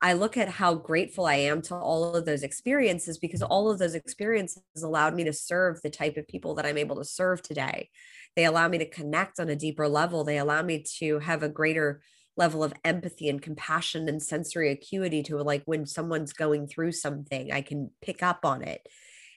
i 0.00 0.14
look 0.14 0.36
at 0.36 0.48
how 0.48 0.74
grateful 0.74 1.26
i 1.26 1.34
am 1.34 1.60
to 1.60 1.74
all 1.74 2.14
of 2.14 2.24
those 2.24 2.42
experiences 2.42 3.18
because 3.18 3.42
all 3.42 3.70
of 3.70 3.78
those 3.78 3.94
experiences 3.94 4.62
allowed 4.82 5.14
me 5.14 5.24
to 5.24 5.32
serve 5.32 5.80
the 5.82 5.90
type 5.90 6.16
of 6.16 6.26
people 6.26 6.54
that 6.54 6.64
i'm 6.64 6.78
able 6.78 6.96
to 6.96 7.04
serve 7.04 7.42
today. 7.42 7.90
They 8.34 8.44
allow 8.44 8.68
me 8.68 8.78
to 8.78 8.88
connect 8.88 9.40
on 9.40 9.48
a 9.48 9.56
deeper 9.56 9.88
level. 9.88 10.24
They 10.24 10.38
allow 10.38 10.62
me 10.62 10.84
to 10.98 11.18
have 11.18 11.42
a 11.42 11.48
greater 11.48 12.02
level 12.36 12.64
of 12.64 12.72
empathy 12.84 13.28
and 13.28 13.42
compassion 13.42 14.08
and 14.08 14.22
sensory 14.22 14.70
acuity 14.70 15.22
to 15.22 15.36
like 15.36 15.62
when 15.66 15.84
someone's 15.86 16.32
going 16.32 16.66
through 16.66 16.92
something 16.92 17.52
i 17.52 17.60
can 17.60 17.90
pick 18.00 18.22
up 18.22 18.44
on 18.44 18.62
it. 18.62 18.86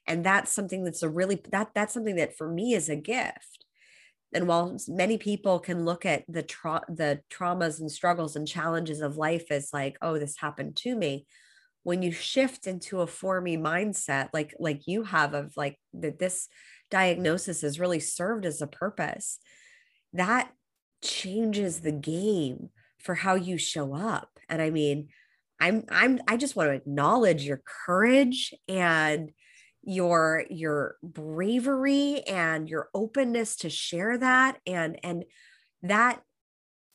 And 0.08 0.24
that's 0.24 0.52
something 0.52 0.84
that's 0.84 1.04
a 1.04 1.10
really 1.10 1.42
that 1.52 1.72
that's 1.74 1.94
something 1.94 2.16
that 2.18 2.38
for 2.38 2.48
me 2.48 2.74
is 2.74 2.90
a 2.90 2.96
gift. 2.96 3.66
And 4.34 4.48
while 4.48 4.78
many 4.88 5.18
people 5.18 5.60
can 5.60 5.86
look 5.86 6.06
at 6.06 6.24
the 6.28 6.44
tra- 6.44 6.86
the 6.88 7.22
traumas 7.32 7.80
and 7.80 7.92
struggles 7.92 8.36
and 8.36 8.48
challenges 8.48 9.02
of 9.02 9.18
life 9.18 9.46
as 9.50 9.70
like 9.74 9.98
oh 10.02 10.20
this 10.20 10.38
happened 10.38 10.76
to 10.78 10.96
me 10.96 11.26
when 11.84 12.02
you 12.02 12.12
shift 12.12 12.68
into 12.68 13.02
a 13.02 13.08
for 13.08 13.40
me 13.42 13.58
mindset 13.58 14.30
like 14.34 14.54
like 14.60 14.88
you 14.88 15.04
have 15.04 15.34
of 15.34 15.54
like 15.56 15.80
that 15.94 16.20
this 16.20 16.50
diagnosis 16.92 17.62
has 17.62 17.80
really 17.80 18.00
served 18.00 18.46
as 18.46 18.62
a 18.62 18.68
purpose, 18.68 19.40
that 20.14 20.52
changes 21.04 21.82
the 21.82 21.92
game 21.92 22.70
for 23.06 23.16
how 23.16 23.36
you 23.36 23.58
show 23.58 23.96
up. 23.96 24.30
And 24.50 24.62
I 24.62 24.72
mean, 24.72 25.10
I'm 25.60 25.86
I'm 25.90 26.20
I 26.28 26.38
just 26.38 26.56
want 26.56 26.70
to 26.70 26.76
acknowledge 26.76 27.44
your 27.44 27.62
courage 27.86 28.54
and 28.68 29.32
your 29.84 30.44
your 30.50 30.98
bravery 31.04 32.22
and 32.28 32.68
your 32.68 32.90
openness 32.94 33.58
to 33.58 33.70
share 33.70 34.18
that 34.18 34.58
and 34.66 35.00
and 35.04 35.24
that 35.84 36.22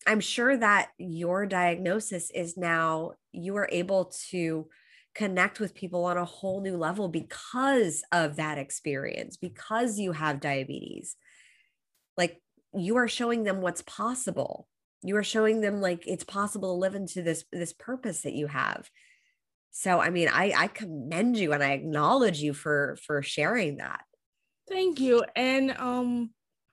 I'm 0.07 0.21
sure 0.21 0.57
that 0.57 0.91
your 0.99 1.47
diagnosis 1.47 2.31
is 2.35 2.57
now 2.57 3.13
you 3.33 3.57
are 3.57 3.69
able 3.71 4.13
to 4.31 4.67
connect 5.15 5.61
with 5.61 5.75
people 5.75 6.05
on 6.05 6.17
a 6.17 6.25
whole 6.25 6.61
new 6.61 6.77
level 6.77 7.09
because 7.09 8.03
of 8.13 8.37
that 8.37 8.59
experience, 8.59 9.37
because 9.37 9.99
you 9.99 10.13
have 10.13 10.41
diabetes. 10.41 11.17
Like 12.17 12.41
you 12.75 12.97
are 12.97 13.09
showing 13.09 13.45
them 13.45 13.61
what's 13.61 13.83
possible. 13.83 14.67
You 15.03 15.17
are 15.17 15.25
showing 15.25 15.61
them 15.61 15.81
like 15.81 16.07
it's 16.07 16.25
possible 16.25 16.75
to 16.75 16.81
live 16.81 16.95
into 16.95 17.23
this 17.23 17.45
this 17.53 17.73
purpose 17.73 18.23
that 18.23 18.35
you 18.35 18.47
have. 18.47 18.89
So 19.71 20.01
I 20.01 20.11
mean, 20.11 20.29
I 20.29 20.53
I 20.57 20.67
commend 20.69 21.39
you 21.39 21.53
and 21.53 21.63
I 21.63 21.73
acknowledge 21.73 22.41
you 22.41 22.53
for 22.53 22.97
for 23.05 23.23
sharing 23.23 23.79
that. 23.79 24.05
Thank 24.69 25.01
you. 25.01 25.25
And 25.35 25.71
um 25.79 26.31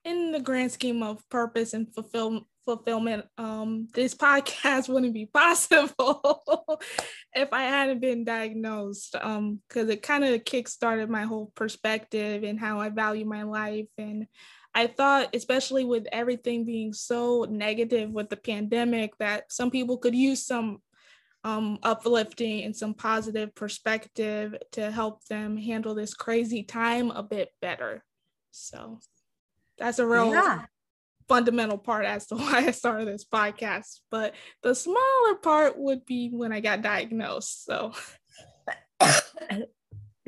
in 0.08 0.32
the 0.32 0.40
grand 0.40 0.72
scheme 0.72 1.02
of 1.02 1.28
purpose 1.28 1.74
and 1.74 1.92
fulfill, 1.92 2.46
fulfillment, 2.64 3.26
um, 3.36 3.88
this 3.94 4.14
podcast 4.26 4.88
wouldn't 4.88 5.14
be 5.14 5.26
possible 5.26 6.80
if 7.34 7.52
I 7.52 7.62
hadn't 7.62 8.00
been 8.00 8.24
diagnosed. 8.24 9.16
Um, 9.20 9.60
because 9.68 9.88
it 9.88 10.02
kind 10.02 10.24
of 10.24 10.44
kickstarted 10.44 11.08
my 11.08 11.24
whole 11.24 11.52
perspective 11.54 12.42
and 12.42 12.58
how 12.58 12.80
I 12.80 12.88
value 12.88 13.26
my 13.26 13.42
life. 13.42 13.88
And 13.98 14.26
I 14.74 14.86
thought, 14.86 15.34
especially 15.34 15.84
with 15.84 16.06
everything 16.12 16.64
being 16.64 16.92
so 16.92 17.46
negative 17.48 18.10
with 18.10 18.28
the 18.28 18.36
pandemic, 18.36 19.16
that 19.18 19.50
some 19.52 19.70
people 19.70 19.98
could 19.98 20.14
use 20.14 20.44
some 20.44 20.80
um, 21.44 21.78
uplifting 21.82 22.64
and 22.64 22.76
some 22.76 22.94
positive 22.94 23.54
perspective 23.54 24.54
to 24.72 24.90
help 24.90 25.24
them 25.26 25.56
handle 25.56 25.94
this 25.94 26.14
crazy 26.14 26.62
time 26.62 27.10
a 27.10 27.22
bit 27.22 27.50
better. 27.60 28.04
So 28.50 29.00
that's 29.78 29.98
a 29.98 30.06
real 30.06 30.32
yeah. 30.32 30.66
fundamental 31.28 31.78
part 31.78 32.04
as 32.04 32.26
to 32.26 32.36
why 32.36 32.66
I 32.66 32.70
started 32.72 33.08
this 33.08 33.24
podcast. 33.24 34.00
But 34.10 34.34
the 34.62 34.74
smaller 34.74 35.34
part 35.42 35.78
would 35.78 36.04
be 36.04 36.28
when 36.30 36.52
I 36.52 36.60
got 36.60 36.82
diagnosed. 36.82 37.64
So 37.64 37.92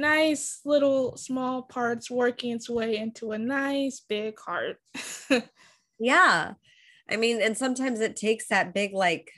nice 0.00 0.61
little 0.64 1.16
small 1.16 1.62
parts 1.62 2.11
working 2.11 2.52
its 2.52 2.69
way 2.69 2.97
into 2.97 3.33
a 3.33 3.38
nice 3.38 4.00
big 4.00 4.38
heart. 4.38 4.78
yeah. 5.99 6.54
I 7.09 7.16
mean, 7.16 7.42
and 7.42 7.57
sometimes 7.57 8.00
it 8.00 8.16
takes 8.16 8.49
that 8.49 8.73
big, 8.73 8.92
like, 8.92 9.30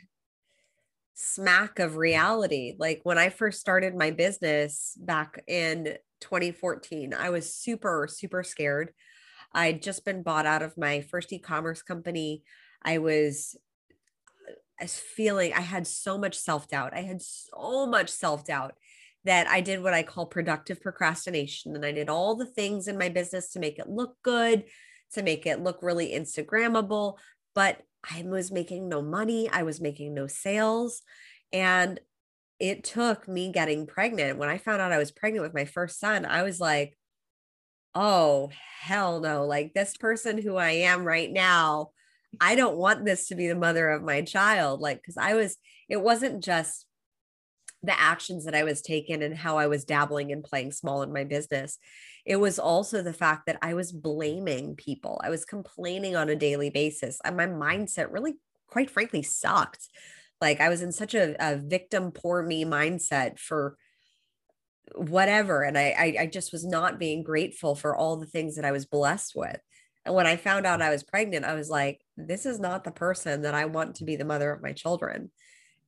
smack 1.15 1.79
of 1.79 1.97
reality. 1.97 2.75
Like 2.79 3.01
when 3.05 3.19
I 3.19 3.29
first 3.29 3.61
started 3.61 3.95
my 3.95 4.11
business 4.11 4.97
back 5.01 5.43
in 5.47 5.97
2014, 6.21 7.15
I 7.15 7.31
was 7.31 7.55
super, 7.55 8.09
super 8.11 8.43
scared. 8.43 8.93
I'd 9.53 9.83
just 9.83 10.05
been 10.05 10.23
bought 10.23 10.47
out 10.47 10.63
of 10.63 10.77
my 10.77 11.03
first 11.03 11.33
e-commerce 11.33 11.83
company. 11.83 12.43
I 12.83 12.99
was 12.99 13.57
uh, 14.81 14.87
feeling 14.87 15.53
I 15.53 15.61
had 15.61 15.87
so 15.87 16.19
much 16.19 16.37
self-doubt. 16.37 16.93
I 16.95 17.03
had 17.03 17.23
so 17.23 17.87
much 17.87 18.09
self-doubt 18.09 18.75
that 19.25 19.47
I 19.49 19.61
did 19.61 19.83
what 19.83 19.95
I 19.95 20.03
call 20.03 20.27
productive 20.27 20.81
procrastination 20.81 21.77
and 21.77 21.85
I 21.85 21.93
did 21.93 22.09
all 22.09 22.35
the 22.35 22.47
things 22.47 22.89
in 22.89 22.99
my 22.99 23.09
business 23.09 23.51
to 23.51 23.61
make 23.61 23.79
it 23.79 23.89
look 23.89 24.17
good, 24.23 24.65
to 25.15 25.23
make 25.23 25.47
it 25.47 25.63
look 25.63 25.79
really 25.83 26.13
instagrammable, 26.13 27.19
but 27.55 27.83
I 28.11 28.23
was 28.23 28.51
making 28.51 28.89
no 28.89 29.01
money, 29.01 29.49
I 29.49 29.63
was 29.63 29.81
making 29.81 30.15
no 30.15 30.27
sales 30.27 31.03
and 31.53 32.01
it 32.59 32.85
took 32.85 33.29
me 33.29 33.53
getting 33.53 33.87
pregnant. 33.87 34.39
When 34.39 34.49
I 34.49 34.59
found 34.59 34.81
out 34.81 34.93
I 34.93 34.99
was 34.99 35.11
pregnant 35.11 35.45
with 35.45 35.55
my 35.55 35.65
first 35.65 35.99
son, 35.99 36.25
I 36.25 36.43
was 36.43 36.61
like, 36.61 36.97
oh, 37.95 38.51
hell 38.81 39.21
no. 39.21 39.47
Like 39.47 39.75
this 39.75 39.97
person 39.97 40.41
who 40.41 40.57
I 40.57 40.71
am 40.71 41.05
right 41.05 41.31
now, 41.31 41.91
I 42.41 42.55
don't 42.55 42.77
want 42.77 43.05
this 43.05 43.29
to 43.29 43.35
be 43.35 43.49
the 43.49 43.55
mother 43.55 43.91
of 43.91 44.03
my 44.03 44.23
child. 44.23 44.81
Like, 44.81 44.99
because 44.99 45.17
I 45.17 45.35
was, 45.35 45.57
it 45.89 46.01
wasn't 46.01 46.43
just 46.43 46.87
the 47.83 47.99
actions 47.99 48.45
that 48.45 48.55
I 48.55 48.65
was 48.65 48.81
taking 48.81 49.23
and 49.23 49.37
how 49.37 49.59
I 49.59 49.67
was 49.67 49.85
dabbling 49.85 50.31
and 50.33 50.45
playing 50.45 50.73
small 50.73 51.03
in 51.03 51.13
my 51.13 51.25
business. 51.25 51.79
It 52.25 52.37
was 52.37 52.59
also 52.59 53.03
the 53.03 53.13
fact 53.13 53.47
that 53.47 53.59
I 53.63 53.75
was 53.75 53.91
blaming 53.91 54.77
people. 54.77 55.21
I 55.25 55.31
was 55.31 55.45
complaining 55.45 56.15
on 56.15 56.29
a 56.29 56.37
daily 56.37 56.71
basis. 56.71 57.21
And 57.25 57.37
my 57.37 57.47
mindset 57.47 58.13
really, 58.13 58.35
quite 58.69 58.91
frankly, 58.91 59.23
sucked. 59.23 59.89
Like 60.41 60.61
I 60.61 60.69
was 60.69 60.83
in 60.83 60.93
such 60.93 61.15
a, 61.15 61.35
a 61.41 61.57
victim 61.57 62.13
poor 62.13 62.43
me 62.43 62.65
mindset 62.65 63.39
for 63.39 63.77
whatever 64.95 65.63
and 65.63 65.79
I, 65.79 65.95
I 65.99 66.17
i 66.23 66.27
just 66.27 66.53
was 66.53 66.65
not 66.65 66.99
being 66.99 67.23
grateful 67.23 67.75
for 67.75 67.97
all 67.97 68.17
the 68.17 68.27
things 68.27 68.57
that 68.57 68.65
i 68.65 68.73
was 68.73 68.85
blessed 68.85 69.33
with 69.35 69.59
and 70.05 70.15
when 70.15 70.27
i 70.27 70.37
found 70.37 70.67
out 70.67 70.83
i 70.83 70.91
was 70.91 71.03
pregnant 71.03 71.45
i 71.45 71.55
was 71.55 71.71
like 71.71 72.01
this 72.17 72.47
is 72.47 72.59
not 72.59 72.85
the 72.85 72.91
person 72.91 73.43
that 73.43 73.55
i 73.55 73.65
want 73.65 73.97
to 73.97 74.05
be 74.05 74.17
the 74.17 74.25
mother 74.25 74.51
of 74.51 74.63
my 74.63 74.73
children 74.73 75.31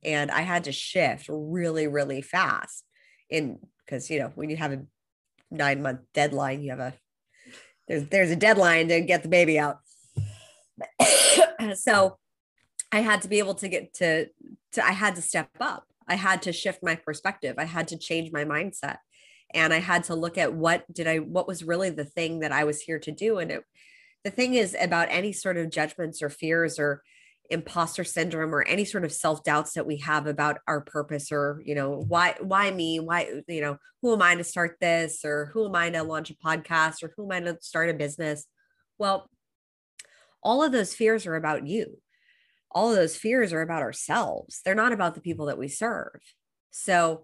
and 0.05 0.31
i 0.31 0.41
had 0.41 0.63
to 0.63 0.71
shift 0.71 1.27
really 1.29 1.87
really 1.87 2.21
fast 2.21 2.85
in 3.29 3.59
because 3.85 4.09
you 4.09 4.19
know 4.19 4.31
when 4.35 4.49
you 4.49 4.55
have 4.55 4.71
a 4.71 4.83
nine 5.51 5.81
month 5.81 5.99
deadline 6.13 6.61
you 6.61 6.69
have 6.69 6.79
a 6.79 6.93
there's 7.87 8.07
there's 8.09 8.31
a 8.31 8.35
deadline 8.35 8.87
to 8.87 9.01
get 9.01 9.23
the 9.23 9.29
baby 9.29 9.59
out 9.59 9.79
so 11.75 12.17
i 12.91 12.99
had 12.99 13.21
to 13.21 13.27
be 13.27 13.39
able 13.39 13.55
to 13.55 13.67
get 13.67 13.93
to 13.93 14.27
to 14.71 14.85
i 14.85 14.91
had 14.91 15.15
to 15.15 15.21
step 15.21 15.49
up 15.59 15.85
I 16.07 16.15
had 16.15 16.41
to 16.43 16.53
shift 16.53 16.83
my 16.83 16.95
perspective. 16.95 17.55
I 17.57 17.65
had 17.65 17.87
to 17.89 17.97
change 17.97 18.31
my 18.31 18.45
mindset. 18.45 18.97
And 19.53 19.73
I 19.73 19.79
had 19.79 20.03
to 20.05 20.15
look 20.15 20.37
at 20.37 20.53
what 20.53 20.91
did 20.91 21.07
I, 21.07 21.17
what 21.17 21.47
was 21.47 21.63
really 21.63 21.89
the 21.89 22.05
thing 22.05 22.39
that 22.39 22.51
I 22.51 22.63
was 22.63 22.81
here 22.81 22.99
to 22.99 23.11
do. 23.11 23.37
And 23.37 23.51
it, 23.51 23.63
the 24.23 24.31
thing 24.31 24.55
is 24.55 24.75
about 24.79 25.07
any 25.09 25.31
sort 25.31 25.57
of 25.57 25.69
judgments 25.69 26.21
or 26.21 26.29
fears 26.29 26.79
or 26.79 27.03
imposter 27.49 28.03
syndrome 28.03 28.53
or 28.53 28.63
any 28.63 28.85
sort 28.85 29.05
of 29.05 29.11
self-doubts 29.11 29.73
that 29.73 29.85
we 29.85 29.97
have 29.97 30.27
about 30.27 30.57
our 30.67 30.81
purpose 30.81 31.31
or 31.31 31.61
you 31.65 31.75
know 31.75 32.03
why 32.07 32.35
why 32.41 32.71
me? 32.71 32.99
Why 32.99 33.41
you 33.47 33.61
know 33.61 33.77
who 34.01 34.13
am 34.13 34.21
i 34.21 34.35
to 34.35 34.43
start 34.43 34.77
this? 34.81 35.23
Or 35.23 35.51
who 35.53 35.67
am 35.67 35.75
i 35.75 35.89
to 35.89 36.03
launch 36.03 36.31
a 36.31 36.35
podcast? 36.35 37.03
Or 37.03 37.13
who 37.15 37.31
am 37.31 37.31
i 37.31 37.51
to 37.51 37.57
start 37.61 37.89
a 37.89 37.93
business? 37.93 38.45
Well 38.97 39.29
all 40.43 40.63
of 40.63 40.71
those 40.71 40.93
fears 40.93 41.25
are 41.25 41.35
about 41.35 41.65
you. 41.65 41.97
All 42.71 42.91
of 42.91 42.95
those 42.95 43.17
fears 43.17 43.51
are 43.51 43.61
about 43.61 43.81
ourselves. 43.81 44.61
They're 44.63 44.75
not 44.75 44.93
about 44.93 45.15
the 45.15 45.21
people 45.21 45.47
that 45.47 45.57
we 45.57 45.67
serve. 45.67 46.19
So 46.69 47.23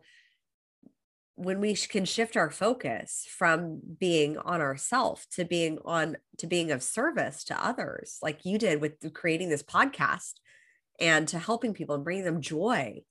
when 1.36 1.60
we 1.60 1.76
can 1.76 2.06
shift 2.06 2.36
our 2.36 2.50
focus 2.50 3.26
from 3.30 3.80
being 4.00 4.38
on 4.38 4.62
ourself 4.62 5.26
to 5.32 5.46
being 5.46 5.80
on 5.86 6.18
to 6.38 6.48
being 6.48 6.72
of 6.72 6.84
service 6.84 7.44
to 7.46 7.66
others 7.66 8.18
like 8.22 8.46
you 8.46 8.58
did 8.58 8.82
with 8.82 9.14
creating 9.14 9.50
this 9.50 9.64
podcast 9.64 10.34
and 11.00 11.28
to 11.28 11.40
helping 11.40 11.74
people 11.74 11.96
and 11.96 12.04
bringing 12.04 12.26
them 12.26 12.42
joy 12.42 13.02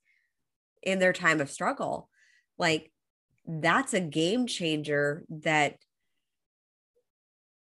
in 0.83 0.99
their 0.99 1.13
time 1.13 1.41
of 1.41 1.49
struggle 1.49 2.09
like 2.57 2.91
that's 3.47 3.93
a 3.93 3.99
game 3.99 4.45
changer 4.45 5.25
that 5.29 5.77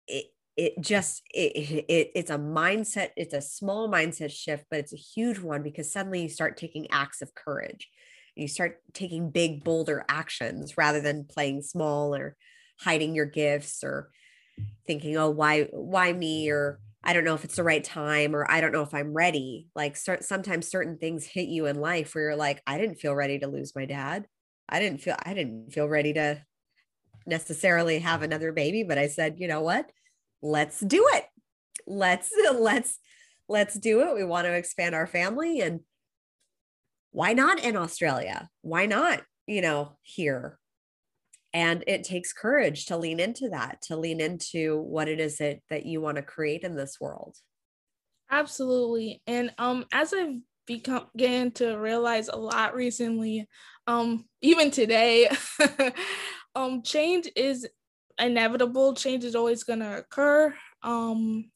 it, 0.07 0.27
it 0.57 0.81
just 0.81 1.23
it, 1.33 1.85
it 1.89 2.11
it's 2.15 2.31
a 2.31 2.39
mindset 2.39 3.11
it's 3.17 3.35
a 3.35 3.43
small 3.43 3.91
mindset 3.91 4.31
shift 4.31 4.65
but 4.71 4.79
it's 4.79 4.93
a 4.93 4.97
huge 4.97 5.41
one 5.41 5.63
because 5.63 5.91
suddenly 5.93 6.23
you 6.23 6.29
start 6.29 6.57
taking 6.57 6.91
acts 6.91 7.23
of 7.23 7.35
courage 7.35 7.89
you 8.35 8.49
start 8.49 8.81
taking 8.93 9.31
big 9.31 9.65
bolder 9.65 10.05
actions 10.09 10.77
rather 10.77 11.01
than 11.01 11.25
playing 11.25 11.63
small 11.63 12.15
or 12.15 12.37
hiding 12.81 13.15
your 13.15 13.27
gifts 13.27 13.83
or 13.85 14.11
thinking 14.87 15.17
oh 15.17 15.31
why 15.31 15.63
why 15.73 16.13
me 16.13 16.51
or 16.51 16.79
i 17.03 17.13
don't 17.13 17.25
know 17.25 17.35
if 17.35 17.45
it's 17.45 17.57
the 17.57 17.63
right 17.63 17.85
time 17.85 18.35
or 18.35 18.51
i 18.51 18.61
don't 18.61 18.73
know 18.73 18.83
if 18.83 18.95
i'm 18.95 19.13
ready 19.13 19.69
like 19.75 19.97
start, 19.97 20.25
sometimes 20.25 20.69
certain 20.69 20.99
things 20.99 21.25
hit 21.25 21.49
you 21.49 21.67
in 21.67 21.81
life 21.81 22.15
where 22.15 22.25
you're 22.25 22.37
like 22.37 22.63
i 22.67 22.79
didn't 22.79 22.97
feel 22.97 23.15
ready 23.15 23.39
to 23.39 23.47
lose 23.47 23.75
my 23.75 23.85
dad 23.85 24.27
i 24.69 24.79
didn't 24.79 25.01
feel 25.01 25.17
i 25.25 25.35
didn't 25.35 25.73
feel 25.73 25.89
ready 25.89 26.13
to 26.13 26.41
necessarily 27.27 28.01
have 28.01 28.23
another 28.23 28.53
baby 28.53 28.83
but 28.83 28.99
i 28.99 29.07
said 29.07 29.37
you 29.39 29.49
know 29.49 29.61
what 29.61 29.91
let's 30.45 30.81
do 30.81 31.05
it. 31.15 31.25
Let's 31.87 32.31
let's 32.55 32.99
let's 33.49 33.75
do 33.75 34.03
it. 34.03 34.15
We 34.15 34.25
want 34.25 34.47
to 34.47 34.53
expand 34.53 34.95
our 34.95 35.07
family 35.07 35.61
and 35.61 35.81
why 37.15 37.33
not 37.33 37.63
in 37.63 37.77
Australia? 37.77 38.49
Why 38.63 38.87
not, 38.87 39.23
you 39.47 39.63
know, 39.63 39.97
here? 40.03 40.59
And 41.53 41.85
it 41.87 42.03
takes 42.03 42.33
courage 42.33 42.87
to 42.87 42.97
lean 42.97 43.21
into 43.21 43.51
that, 43.51 43.81
to 43.83 43.97
lean 43.97 44.21
into 44.21 44.81
what 44.81 45.07
it 45.07 45.21
is 45.21 45.39
that, 45.39 45.61
that 45.71 45.87
you 45.87 46.01
want 46.01 46.17
to 46.17 46.23
create 46.25 46.63
in 46.63 46.75
this 46.75 46.97
world. 47.01 47.37
Absolutely. 48.29 49.23
And 49.29 49.55
um 49.59 49.85
as 49.93 50.13
I've 50.13 50.41
become 50.67 51.07
began 51.15 51.53
to 51.53 51.77
realize 51.77 52.27
a 52.27 52.37
lot 52.37 52.75
recently, 52.75 53.47
um, 53.87 54.25
even 54.41 54.73
today, 54.73 55.31
um, 56.57 56.83
change 56.83 57.29
is 57.37 57.69
inevitable. 58.19 58.95
Change 58.95 59.23
is 59.23 59.37
always 59.37 59.63
going 59.63 59.81
to 59.81 59.99
occur. 59.99 60.53
Um, 60.83 61.51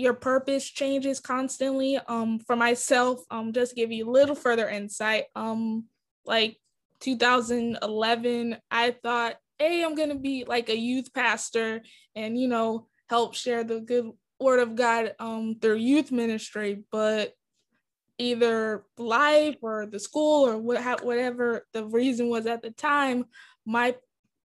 your 0.00 0.14
purpose 0.14 0.68
changes 0.68 1.20
constantly. 1.20 1.98
Um, 2.08 2.38
for 2.40 2.56
myself, 2.56 3.20
um, 3.30 3.52
just 3.52 3.76
give 3.76 3.92
you 3.92 4.08
a 4.08 4.10
little 4.10 4.34
further 4.34 4.68
insight. 4.68 5.24
Um, 5.36 5.84
like 6.24 6.56
2011, 7.00 8.56
I 8.70 8.90
thought, 9.02 9.36
hey, 9.58 9.84
I'm 9.84 9.94
gonna 9.94 10.18
be 10.18 10.44
like 10.44 10.68
a 10.68 10.78
youth 10.78 11.12
pastor 11.12 11.82
and 12.14 12.38
you 12.38 12.48
know 12.48 12.88
help 13.08 13.34
share 13.34 13.64
the 13.64 13.80
good 13.80 14.10
word 14.38 14.60
of 14.60 14.74
God 14.74 15.14
um 15.18 15.56
through 15.60 15.76
youth 15.76 16.10
ministry, 16.10 16.82
but 16.90 17.34
either 18.18 18.84
life 18.98 19.56
or 19.62 19.86
the 19.86 19.98
school 19.98 20.46
or 20.46 20.58
what, 20.58 21.04
whatever 21.04 21.66
the 21.72 21.84
reason 21.86 22.28
was 22.28 22.46
at 22.46 22.62
the 22.62 22.70
time, 22.70 23.24
my 23.64 23.94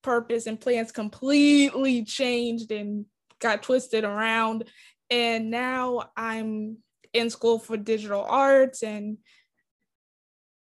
purpose 0.02 0.46
and 0.46 0.60
plans 0.60 0.92
completely 0.92 2.04
changed 2.04 2.70
and 2.70 3.06
got 3.40 3.62
twisted 3.62 4.04
around. 4.04 4.64
And 5.10 5.50
now 5.50 6.10
I'm 6.16 6.78
in 7.12 7.30
school 7.30 7.58
for 7.58 7.76
digital 7.76 8.25
arts 8.25 8.82
and 8.82 9.18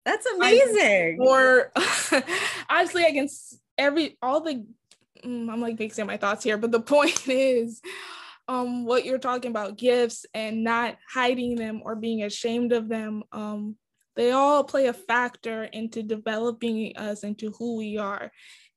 that's 0.04 0.26
amazing. 0.26 1.18
Or 1.20 1.70
honestly, 2.68 3.04
I 3.04 3.12
can 3.12 3.28
every 3.78 4.18
all 4.20 4.40
the 4.40 4.66
mm, 5.24 5.50
I'm 5.50 5.60
like 5.60 5.78
mixing 5.78 6.06
my 6.06 6.16
thoughts 6.16 6.42
here, 6.44 6.58
but 6.58 6.72
the 6.72 6.80
point 6.94 7.28
is 7.28 7.80
um 8.48 8.84
what 8.84 9.04
you're 9.04 9.18
talking 9.18 9.50
about 9.50 9.78
gifts 9.78 10.26
and 10.34 10.64
not 10.64 10.96
hiding 11.08 11.54
them 11.56 11.80
or 11.84 11.94
being 11.94 12.24
ashamed 12.24 12.72
of 12.72 12.88
them 12.88 13.22
um 13.32 13.76
they 14.14 14.32
all 14.32 14.64
play 14.64 14.86
a 14.86 14.92
factor 14.92 15.64
into 15.64 16.02
developing 16.02 16.96
us 16.96 17.22
into 17.22 17.52
who 17.52 17.76
we 17.76 17.98
are 17.98 18.30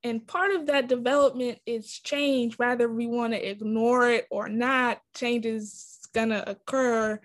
and 0.06 0.28
part 0.28 0.52
of 0.52 0.68
that 0.68 0.88
development 0.88 1.58
is 1.66 2.00
change 2.00 2.60
whether 2.60 2.88
we 2.88 3.08
want 3.08 3.34
to 3.34 3.50
ignore 3.50 4.10
it 4.10 4.28
or 4.30 4.48
not 4.48 5.00
change 5.16 5.46
is 5.46 5.98
going 6.14 6.30
to 6.30 6.48
occur 6.50 7.20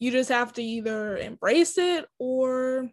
you 0.00 0.10
just 0.10 0.30
have 0.30 0.52
to 0.52 0.62
either 0.62 1.16
embrace 1.16 1.78
it 1.78 2.04
or 2.18 2.90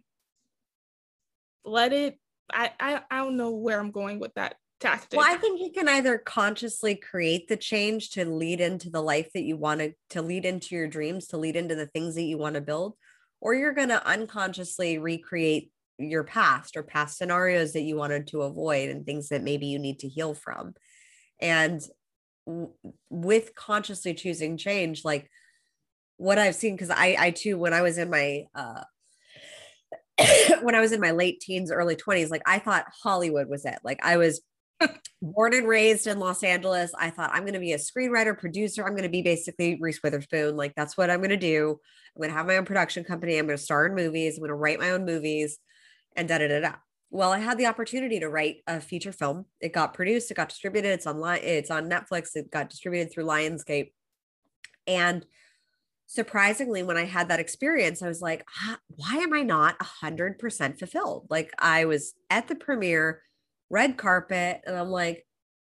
let 1.64 1.92
it 1.92 2.18
I, 2.50 2.70
I 2.78 3.00
i 3.10 3.16
don't 3.18 3.36
know 3.36 3.50
where 3.50 3.80
i'm 3.80 3.90
going 3.90 4.20
with 4.20 4.34
that 4.34 4.54
tactic. 4.80 5.18
Well, 5.18 5.28
I 5.28 5.36
think 5.36 5.60
you 5.60 5.72
can 5.72 5.88
either 5.88 6.18
consciously 6.18 6.94
create 6.94 7.48
the 7.48 7.56
change 7.56 8.10
to 8.10 8.24
lead 8.24 8.60
into 8.60 8.90
the 8.90 9.02
life 9.02 9.28
that 9.34 9.42
you 9.42 9.56
want 9.56 9.80
to, 9.80 9.92
to 10.10 10.22
lead 10.22 10.44
into 10.44 10.76
your 10.76 10.86
dreams, 10.86 11.26
to 11.28 11.36
lead 11.36 11.56
into 11.56 11.74
the 11.74 11.86
things 11.86 12.14
that 12.14 12.22
you 12.22 12.38
want 12.38 12.54
to 12.54 12.60
build, 12.60 12.94
or 13.40 13.54
you're 13.54 13.74
going 13.74 13.88
to 13.88 14.06
unconsciously 14.06 14.98
recreate 14.98 15.72
your 15.98 16.24
past 16.24 16.76
or 16.76 16.82
past 16.82 17.18
scenarios 17.18 17.72
that 17.72 17.82
you 17.82 17.96
wanted 17.96 18.28
to 18.28 18.42
avoid 18.42 18.88
and 18.88 19.04
things 19.04 19.28
that 19.28 19.42
maybe 19.42 19.66
you 19.66 19.78
need 19.78 19.98
to 20.00 20.08
heal 20.08 20.34
from. 20.34 20.74
And 21.40 21.80
w- 22.46 22.72
with 23.10 23.54
consciously 23.54 24.14
choosing 24.14 24.56
change, 24.56 25.04
like 25.04 25.30
what 26.16 26.38
I've 26.38 26.54
seen, 26.54 26.74
because 26.74 26.90
I, 26.90 27.16
I 27.18 27.30
too, 27.30 27.58
when 27.58 27.74
I 27.74 27.82
was 27.82 27.98
in 27.98 28.10
my, 28.10 28.44
uh, 28.54 28.82
when 30.62 30.74
I 30.74 30.80
was 30.80 30.92
in 30.92 31.00
my 31.00 31.10
late 31.10 31.40
teens, 31.40 31.72
early 31.72 31.96
20s, 31.96 32.30
like 32.30 32.42
I 32.46 32.58
thought 32.58 32.86
Hollywood 33.02 33.48
was 33.48 33.64
it. 33.64 33.78
Like 33.82 33.98
I 34.02 34.16
was 34.16 34.40
born 35.22 35.54
and 35.54 35.66
raised 35.66 36.06
in 36.06 36.20
Los 36.20 36.44
Angeles. 36.44 36.92
I 36.96 37.10
thought 37.10 37.30
I'm 37.32 37.42
going 37.42 37.54
to 37.54 37.60
be 37.60 37.72
a 37.72 37.78
screenwriter, 37.78 38.38
producer. 38.38 38.84
I'm 38.84 38.92
going 38.92 39.02
to 39.02 39.08
be 39.08 39.22
basically 39.22 39.78
Reese 39.80 40.00
Witherspoon. 40.02 40.56
Like 40.56 40.74
that's 40.76 40.96
what 40.96 41.10
I'm 41.10 41.18
going 41.18 41.30
to 41.30 41.36
do. 41.36 41.80
I'm 42.14 42.20
going 42.20 42.30
to 42.30 42.36
have 42.36 42.46
my 42.46 42.56
own 42.56 42.64
production 42.64 43.02
company. 43.02 43.36
I'm 43.36 43.46
going 43.46 43.56
to 43.56 43.62
star 43.62 43.86
in 43.86 43.94
movies. 43.94 44.36
I'm 44.36 44.40
going 44.40 44.50
to 44.50 44.54
write 44.54 44.78
my 44.78 44.90
own 44.90 45.04
movies 45.04 45.58
and 46.18 46.28
da 46.28 46.36
da 46.36 46.48
da 46.48 46.60
da. 46.60 46.72
Well, 47.10 47.32
I 47.32 47.38
had 47.38 47.56
the 47.56 47.66
opportunity 47.66 48.20
to 48.20 48.28
write 48.28 48.56
a 48.66 48.80
feature 48.80 49.12
film. 49.12 49.46
It 49.60 49.72
got 49.72 49.94
produced, 49.94 50.30
it 50.30 50.34
got 50.34 50.50
distributed. 50.50 50.90
It's 50.90 51.06
online, 51.06 51.40
it's 51.42 51.70
on 51.70 51.88
Netflix. 51.88 52.32
It 52.34 52.50
got 52.50 52.68
distributed 52.68 53.10
through 53.10 53.24
Lionsgate. 53.24 53.92
And 54.86 55.24
surprisingly, 56.06 56.82
when 56.82 56.98
I 56.98 57.04
had 57.04 57.28
that 57.28 57.40
experience, 57.40 58.02
I 58.02 58.08
was 58.08 58.20
like, 58.20 58.44
why 58.88 59.16
am 59.16 59.32
I 59.32 59.42
not 59.42 59.78
100% 59.78 60.78
fulfilled? 60.78 61.28
Like 61.30 61.52
I 61.58 61.86
was 61.86 62.12
at 62.28 62.48
the 62.48 62.56
premiere 62.56 63.22
red 63.70 63.96
carpet. 63.96 64.62
And 64.66 64.76
I'm 64.76 64.88
like, 64.88 65.24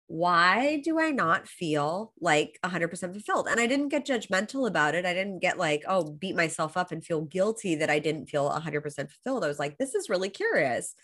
why 0.09 0.81
do 0.83 0.99
I 0.99 1.11
not 1.11 1.47
feel 1.47 2.13
like 2.19 2.57
100% 2.65 3.11
fulfilled? 3.11 3.47
And 3.47 3.59
I 3.59 3.67
didn't 3.67 3.89
get 3.89 4.07
judgmental 4.07 4.67
about 4.67 4.95
it. 4.95 5.05
I 5.05 5.13
didn't 5.13 5.37
get 5.37 5.59
like, 5.59 5.83
oh, 5.87 6.03
beat 6.03 6.35
myself 6.35 6.75
up 6.75 6.91
and 6.91 7.05
feel 7.05 7.21
guilty 7.21 7.75
that 7.75 7.91
I 7.91 7.99
didn't 7.99 8.25
feel 8.25 8.49
100% 8.49 8.81
fulfilled. 8.81 9.43
I 9.43 9.47
was 9.47 9.59
like, 9.59 9.77
this 9.77 9.93
is 9.93 10.09
really 10.09 10.29
curious. 10.29 10.95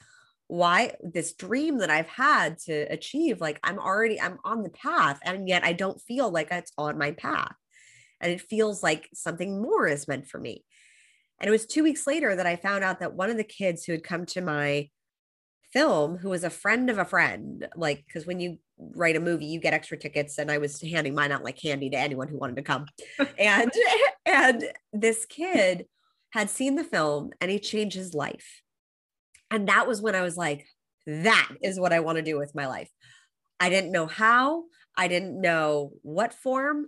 Why 0.47 0.95
this 1.03 1.33
dream 1.33 1.77
that 1.79 1.91
I've 1.91 2.07
had 2.07 2.57
to 2.61 2.73
achieve, 2.91 3.39
like 3.39 3.59
I'm 3.63 3.77
already, 3.77 4.19
I'm 4.19 4.39
on 4.43 4.63
the 4.63 4.71
path, 4.71 5.19
and 5.23 5.47
yet 5.47 5.63
I 5.63 5.73
don't 5.73 6.01
feel 6.01 6.31
like 6.31 6.47
it's 6.49 6.71
on 6.75 6.97
my 6.97 7.11
path. 7.11 7.53
And 8.19 8.31
it 8.31 8.41
feels 8.41 8.81
like 8.81 9.07
something 9.13 9.61
more 9.61 9.87
is 9.87 10.07
meant 10.07 10.27
for 10.27 10.39
me. 10.39 10.65
And 11.39 11.47
it 11.47 11.51
was 11.51 11.67
two 11.67 11.83
weeks 11.83 12.07
later 12.07 12.35
that 12.35 12.47
I 12.47 12.55
found 12.55 12.83
out 12.83 13.01
that 13.01 13.13
one 13.13 13.29
of 13.29 13.37
the 13.37 13.43
kids 13.43 13.83
who 13.83 13.91
had 13.91 14.03
come 14.03 14.25
to 14.27 14.41
my 14.41 14.89
film 15.71 16.17
who 16.17 16.29
was 16.29 16.43
a 16.43 16.49
friend 16.49 16.89
of 16.89 16.97
a 16.97 17.03
friend 17.03 17.67
like 17.75 18.05
because 18.07 18.25
when 18.25 18.39
you 18.39 18.57
write 18.77 19.15
a 19.15 19.19
movie 19.19 19.45
you 19.45 19.59
get 19.59 19.73
extra 19.73 19.97
tickets 19.97 20.38
and 20.38 20.51
i 20.51 20.57
was 20.57 20.81
handing 20.81 21.15
mine 21.15 21.31
out 21.31 21.43
like 21.43 21.57
candy 21.57 21.89
to 21.89 21.97
anyone 21.97 22.27
who 22.27 22.38
wanted 22.38 22.55
to 22.55 22.61
come. 22.61 22.85
And 23.39 23.71
and 24.25 24.63
this 24.91 25.25
kid 25.25 25.85
had 26.31 26.49
seen 26.49 26.75
the 26.75 26.83
film 26.83 27.31
and 27.39 27.49
he 27.49 27.59
changed 27.59 27.95
his 27.95 28.13
life. 28.13 28.61
And 29.49 29.67
that 29.69 29.88
was 29.88 30.01
when 30.01 30.15
i 30.15 30.21
was 30.21 30.35
like 30.35 30.65
that 31.07 31.49
is 31.61 31.79
what 31.79 31.93
i 31.93 31.99
want 31.99 32.17
to 32.17 32.21
do 32.21 32.38
with 32.38 32.55
my 32.55 32.67
life. 32.67 32.89
I 33.59 33.69
didn't 33.69 33.91
know 33.91 34.07
how 34.07 34.63
i 34.97 35.07
didn't 35.07 35.39
know 35.39 35.91
what 36.01 36.33
form 36.33 36.88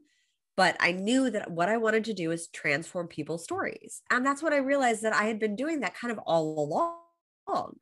but 0.55 0.75
i 0.79 0.91
knew 0.91 1.29
that 1.29 1.51
what 1.51 1.69
i 1.69 1.77
wanted 1.77 2.03
to 2.05 2.13
do 2.13 2.31
is 2.31 2.47
transform 2.47 3.07
people's 3.07 3.43
stories. 3.43 4.01
And 4.11 4.25
that's 4.25 4.43
what 4.43 4.53
i 4.53 4.57
realized 4.57 5.03
that 5.03 5.13
i 5.13 5.25
had 5.25 5.39
been 5.39 5.55
doing 5.55 5.79
that 5.81 5.95
kind 5.95 6.11
of 6.11 6.19
all 6.25 6.59
along. 6.59 7.77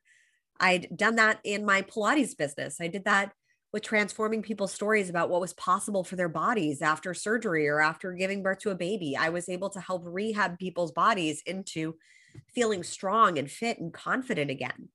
I'd 0.59 0.95
done 0.95 1.15
that 1.15 1.39
in 1.43 1.65
my 1.65 1.81
Pilates 1.81 2.37
business. 2.37 2.77
I 2.79 2.87
did 2.87 3.05
that 3.05 3.33
with 3.75 3.83
transforming 3.83 4.41
people's 4.41 4.71
stories 4.71 5.09
about 5.09 5.29
what 5.29 5.41
was 5.41 5.51
possible 5.55 6.01
for 6.01 6.15
their 6.15 6.29
bodies 6.29 6.81
after 6.81 7.13
surgery 7.13 7.67
or 7.67 7.81
after 7.81 8.13
giving 8.13 8.41
birth 8.41 8.59
to 8.59 8.69
a 8.69 8.75
baby. 8.75 9.17
I 9.17 9.27
was 9.27 9.49
able 9.49 9.69
to 9.71 9.81
help 9.81 10.03
rehab 10.05 10.57
people's 10.57 10.93
bodies 10.93 11.43
into 11.45 11.95
feeling 12.53 12.83
strong 12.83 13.37
and 13.37 13.51
fit 13.51 13.77
and 13.79 13.93
confident 13.93 14.49
again. 14.49 14.87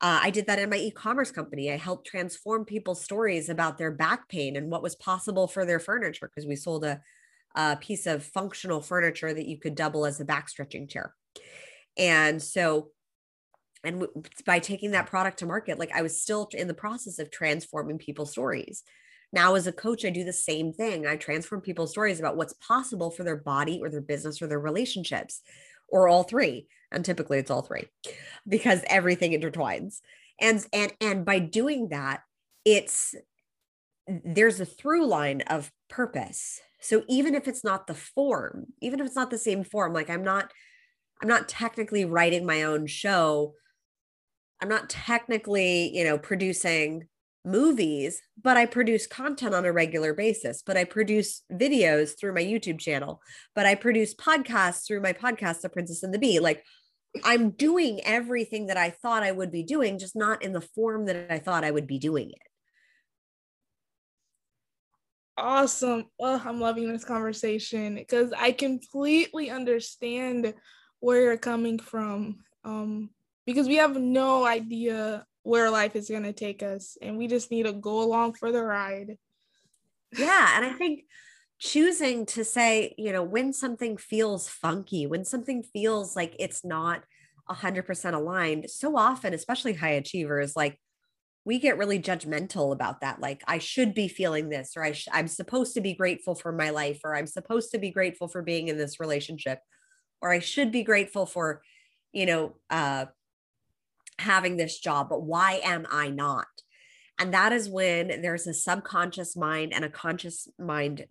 Uh, 0.00 0.20
I 0.22 0.30
did 0.30 0.46
that 0.46 0.60
in 0.60 0.70
my 0.70 0.76
e 0.76 0.92
commerce 0.92 1.32
company. 1.32 1.72
I 1.72 1.76
helped 1.76 2.06
transform 2.06 2.64
people's 2.64 3.02
stories 3.02 3.48
about 3.48 3.78
their 3.78 3.90
back 3.90 4.28
pain 4.28 4.54
and 4.54 4.70
what 4.70 4.82
was 4.82 4.94
possible 4.94 5.48
for 5.48 5.66
their 5.66 5.80
furniture 5.80 6.30
because 6.32 6.46
we 6.46 6.54
sold 6.54 6.84
a, 6.84 7.00
a 7.56 7.76
piece 7.78 8.06
of 8.06 8.22
functional 8.24 8.80
furniture 8.80 9.34
that 9.34 9.48
you 9.48 9.58
could 9.58 9.74
double 9.74 10.06
as 10.06 10.20
a 10.20 10.24
back 10.24 10.48
stretching 10.48 10.86
chair. 10.86 11.16
And 11.98 12.40
so 12.40 12.90
and 13.84 14.06
by 14.46 14.58
taking 14.58 14.92
that 14.92 15.06
product 15.06 15.38
to 15.38 15.46
market 15.46 15.78
like 15.78 15.92
i 15.92 16.02
was 16.02 16.20
still 16.20 16.48
in 16.52 16.68
the 16.68 16.74
process 16.74 17.18
of 17.18 17.30
transforming 17.30 17.98
people's 17.98 18.30
stories. 18.30 18.82
Now 19.32 19.54
as 19.54 19.66
a 19.66 19.72
coach 19.72 20.04
i 20.04 20.10
do 20.10 20.24
the 20.24 20.32
same 20.32 20.72
thing. 20.72 21.06
I 21.06 21.16
transform 21.16 21.60
people's 21.60 21.90
stories 21.90 22.20
about 22.20 22.36
what's 22.36 22.54
possible 22.54 23.10
for 23.10 23.24
their 23.24 23.36
body 23.36 23.80
or 23.82 23.90
their 23.90 24.00
business 24.00 24.40
or 24.40 24.46
their 24.46 24.60
relationships 24.60 25.40
or 25.88 26.08
all 26.08 26.22
three 26.22 26.66
and 26.90 27.04
typically 27.04 27.38
it's 27.38 27.50
all 27.50 27.62
three 27.62 27.88
because 28.48 28.82
everything 28.86 29.32
intertwines. 29.32 30.00
And 30.40 30.64
and 30.72 30.92
and 31.00 31.24
by 31.24 31.38
doing 31.38 31.88
that 31.88 32.22
it's 32.64 33.14
there's 34.06 34.60
a 34.60 34.66
through 34.66 35.06
line 35.06 35.42
of 35.42 35.72
purpose. 35.88 36.60
So 36.80 37.02
even 37.08 37.34
if 37.34 37.48
it's 37.48 37.64
not 37.64 37.86
the 37.86 37.94
form 37.94 38.66
even 38.80 39.00
if 39.00 39.06
it's 39.06 39.16
not 39.16 39.30
the 39.30 39.38
same 39.38 39.64
form 39.64 39.92
like 39.94 40.10
i'm 40.10 40.22
not 40.22 40.52
i'm 41.22 41.28
not 41.28 41.48
technically 41.48 42.04
writing 42.04 42.44
my 42.44 42.64
own 42.64 42.86
show 42.86 43.54
I'm 44.60 44.68
not 44.68 44.88
technically, 44.88 45.96
you 45.96 46.04
know, 46.04 46.18
producing 46.18 47.08
movies, 47.44 48.22
but 48.42 48.56
I 48.56 48.66
produce 48.66 49.06
content 49.06 49.54
on 49.54 49.64
a 49.64 49.72
regular 49.72 50.14
basis. 50.14 50.62
But 50.64 50.76
I 50.76 50.84
produce 50.84 51.42
videos 51.52 52.18
through 52.18 52.34
my 52.34 52.42
YouTube 52.42 52.78
channel, 52.78 53.20
but 53.54 53.66
I 53.66 53.74
produce 53.74 54.14
podcasts 54.14 54.86
through 54.86 55.02
my 55.02 55.12
podcast, 55.12 55.60
The 55.60 55.68
Princess 55.68 56.02
and 56.02 56.14
the 56.14 56.18
Bee. 56.18 56.40
Like 56.40 56.64
I'm 57.22 57.50
doing 57.50 58.00
everything 58.04 58.66
that 58.66 58.76
I 58.76 58.90
thought 58.90 59.22
I 59.22 59.32
would 59.32 59.52
be 59.52 59.62
doing, 59.62 59.98
just 59.98 60.16
not 60.16 60.42
in 60.42 60.52
the 60.52 60.60
form 60.60 61.06
that 61.06 61.30
I 61.30 61.38
thought 61.38 61.64
I 61.64 61.70
would 61.70 61.86
be 61.86 61.98
doing 61.98 62.30
it. 62.30 62.38
Awesome. 65.36 66.06
Oh, 66.20 66.40
I'm 66.44 66.60
loving 66.60 66.92
this 66.92 67.04
conversation 67.04 67.96
because 67.96 68.32
I 68.32 68.52
completely 68.52 69.50
understand 69.50 70.54
where 71.00 71.22
you're 71.22 71.36
coming 71.36 71.78
from. 71.78 72.36
Um, 72.64 73.10
because 73.46 73.68
we 73.68 73.76
have 73.76 73.96
no 73.96 74.44
idea 74.44 75.26
where 75.42 75.70
life 75.70 75.94
is 75.94 76.08
going 76.08 76.22
to 76.22 76.32
take 76.32 76.62
us 76.62 76.96
and 77.02 77.18
we 77.18 77.26
just 77.26 77.50
need 77.50 77.64
to 77.64 77.72
go 77.72 78.02
along 78.02 78.34
for 78.34 78.50
the 78.50 78.62
ride. 78.62 79.18
Yeah, 80.16 80.56
and 80.56 80.64
I 80.64 80.72
think 80.72 81.04
choosing 81.58 82.26
to 82.26 82.44
say, 82.44 82.94
you 82.96 83.12
know, 83.12 83.22
when 83.22 83.52
something 83.52 83.96
feels 83.96 84.48
funky, 84.48 85.06
when 85.06 85.24
something 85.24 85.62
feels 85.62 86.16
like 86.16 86.34
it's 86.38 86.64
not 86.64 87.04
100% 87.50 88.14
aligned, 88.14 88.70
so 88.70 88.96
often, 88.96 89.34
especially 89.34 89.74
high 89.74 89.90
achievers, 89.90 90.56
like 90.56 90.78
we 91.44 91.58
get 91.58 91.76
really 91.78 92.00
judgmental 92.00 92.72
about 92.72 93.00
that 93.00 93.20
like 93.20 93.42
i 93.46 93.58
should 93.58 93.94
be 93.94 94.08
feeling 94.08 94.48
this 94.48 94.72
or 94.76 94.82
I 94.82 94.92
sh- 94.92 95.08
i'm 95.12 95.28
supposed 95.28 95.74
to 95.74 95.80
be 95.80 95.94
grateful 95.94 96.34
for 96.34 96.52
my 96.52 96.70
life 96.70 97.00
or 97.04 97.14
i'm 97.14 97.26
supposed 97.26 97.70
to 97.72 97.78
be 97.78 97.90
grateful 97.90 98.28
for 98.28 98.42
being 98.42 98.68
in 98.68 98.78
this 98.78 98.98
relationship 98.98 99.60
or 100.20 100.30
i 100.30 100.38
should 100.38 100.72
be 100.72 100.82
grateful 100.82 101.26
for 101.26 101.62
you 102.12 102.26
know 102.26 102.56
uh 102.70 103.06
having 104.18 104.56
this 104.56 104.78
job 104.78 105.08
but 105.08 105.22
why 105.22 105.60
am 105.64 105.86
i 105.90 106.08
not 106.08 106.46
and 107.18 107.32
that 107.32 107.52
is 107.52 107.68
when 107.68 108.22
there's 108.22 108.46
a 108.46 108.54
subconscious 108.54 109.36
mind 109.36 109.72
and 109.72 109.84
a 109.84 109.90
conscious 109.90 110.48
mind 110.58 111.04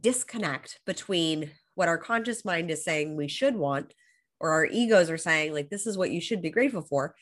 disconnect 0.00 0.80
between 0.86 1.50
what 1.74 1.88
our 1.88 1.98
conscious 1.98 2.44
mind 2.44 2.70
is 2.70 2.84
saying 2.84 3.16
we 3.16 3.28
should 3.28 3.56
want 3.56 3.94
or 4.38 4.50
our 4.50 4.66
egos 4.66 5.10
are 5.10 5.18
saying 5.18 5.52
like 5.52 5.70
this 5.70 5.86
is 5.86 5.98
what 5.98 6.10
you 6.10 6.20
should 6.20 6.40
be 6.40 6.50
grateful 6.50 6.82
for 6.82 7.14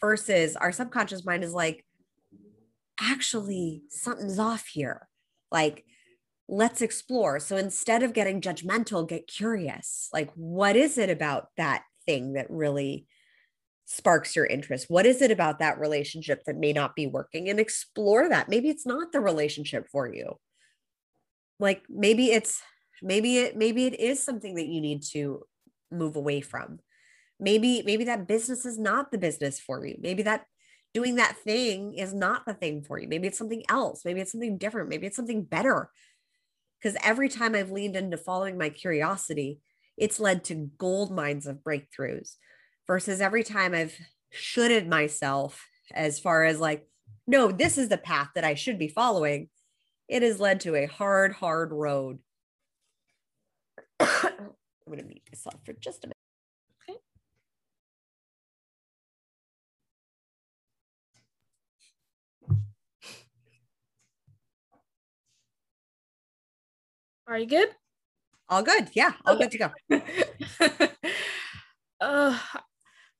versus 0.00 0.56
our 0.56 0.72
subconscious 0.72 1.24
mind 1.24 1.44
is 1.44 1.54
like 1.54 1.84
actually 3.00 3.82
something's 3.88 4.38
off 4.38 4.66
here. 4.66 5.08
Like, 5.50 5.84
let's 6.48 6.82
explore. 6.82 7.40
So 7.40 7.56
instead 7.56 8.02
of 8.02 8.12
getting 8.12 8.40
judgmental, 8.40 9.08
get 9.08 9.26
curious. 9.26 10.08
Like, 10.12 10.30
what 10.34 10.76
is 10.76 10.98
it 10.98 11.10
about 11.10 11.48
that 11.56 11.82
thing 12.06 12.34
that 12.34 12.46
really 12.50 13.06
sparks 13.86 14.34
your 14.36 14.46
interest? 14.46 14.86
What 14.88 15.06
is 15.06 15.22
it 15.22 15.30
about 15.30 15.58
that 15.58 15.78
relationship 15.78 16.44
that 16.46 16.56
may 16.56 16.72
not 16.72 16.94
be 16.94 17.06
working? 17.06 17.48
And 17.48 17.60
explore 17.60 18.28
that. 18.28 18.48
Maybe 18.48 18.68
it's 18.68 18.86
not 18.86 19.12
the 19.12 19.20
relationship 19.20 19.88
for 19.90 20.12
you. 20.12 20.38
Like, 21.58 21.82
maybe 21.88 22.32
it's, 22.32 22.60
maybe 23.02 23.38
it, 23.38 23.56
maybe 23.56 23.86
it 23.86 24.00
is 24.00 24.22
something 24.22 24.54
that 24.56 24.66
you 24.66 24.80
need 24.80 25.02
to 25.12 25.44
move 25.90 26.16
away 26.16 26.40
from. 26.40 26.80
Maybe, 27.38 27.82
maybe 27.84 28.04
that 28.04 28.28
business 28.28 28.64
is 28.64 28.78
not 28.78 29.10
the 29.10 29.18
business 29.18 29.60
for 29.60 29.84
you. 29.84 29.96
Maybe 30.00 30.22
that 30.22 30.44
doing 30.94 31.16
that 31.16 31.36
thing 31.38 31.94
is 31.94 32.12
not 32.12 32.44
the 32.46 32.54
thing 32.54 32.82
for 32.82 32.98
you. 32.98 33.08
Maybe 33.08 33.26
it's 33.26 33.38
something 33.38 33.64
else. 33.68 34.04
Maybe 34.04 34.20
it's 34.20 34.32
something 34.32 34.58
different. 34.58 34.88
Maybe 34.88 35.06
it's 35.06 35.16
something 35.16 35.42
better. 35.42 35.90
Because 36.80 36.98
every 37.02 37.28
time 37.28 37.54
I've 37.54 37.70
leaned 37.70 37.96
into 37.96 38.16
following 38.16 38.58
my 38.58 38.68
curiosity, 38.68 39.60
it's 39.96 40.20
led 40.20 40.44
to 40.44 40.70
gold 40.78 41.14
mines 41.14 41.46
of 41.46 41.58
breakthroughs 41.58 42.36
versus 42.86 43.20
every 43.20 43.44
time 43.44 43.74
I've 43.74 43.96
shoulded 44.30 44.88
myself 44.88 45.66
as 45.92 46.18
far 46.18 46.44
as 46.44 46.58
like, 46.58 46.86
no, 47.26 47.50
this 47.50 47.78
is 47.78 47.88
the 47.88 47.98
path 47.98 48.30
that 48.34 48.44
I 48.44 48.54
should 48.54 48.78
be 48.78 48.88
following. 48.88 49.48
It 50.08 50.22
has 50.22 50.40
led 50.40 50.60
to 50.60 50.74
a 50.74 50.86
hard, 50.86 51.32
hard 51.32 51.72
road. 51.72 52.18
I'm 54.00 54.50
going 54.86 54.98
to 54.98 55.04
mute 55.04 55.22
myself 55.30 55.60
for 55.64 55.72
just 55.74 56.04
a 56.04 56.08
minute. 56.08 56.16
Okay. 56.90 56.98
Are 67.26 67.38
you 67.38 67.46
good? 67.46 67.68
All 68.48 68.62
good. 68.62 68.88
Yeah, 68.92 69.12
all 69.24 69.38
good 69.38 69.50
to 69.52 69.58
go. 69.58 69.70
uh, 72.00 72.38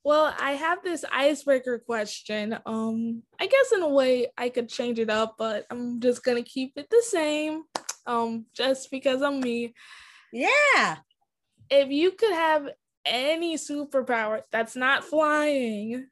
well, 0.04 0.34
I 0.38 0.52
have 0.52 0.82
this 0.82 1.04
icebreaker 1.12 1.78
question. 1.78 2.58
Um, 2.66 3.22
I 3.40 3.46
guess 3.46 3.72
in 3.72 3.82
a 3.82 3.88
way 3.88 4.28
I 4.36 4.48
could 4.48 4.68
change 4.68 4.98
it 4.98 5.10
up, 5.10 5.36
but 5.38 5.66
I'm 5.70 6.00
just 6.00 6.24
gonna 6.24 6.42
keep 6.42 6.72
it 6.76 6.88
the 6.90 7.02
same. 7.06 7.62
Um, 8.06 8.46
just 8.54 8.90
because 8.90 9.22
I'm 9.22 9.40
me. 9.40 9.74
Yeah. 10.32 10.96
If 11.70 11.90
you 11.90 12.12
could 12.12 12.32
have 12.32 12.68
any 13.04 13.56
superpower 13.56 14.42
that's 14.50 14.74
not 14.74 15.04
flying, 15.04 16.08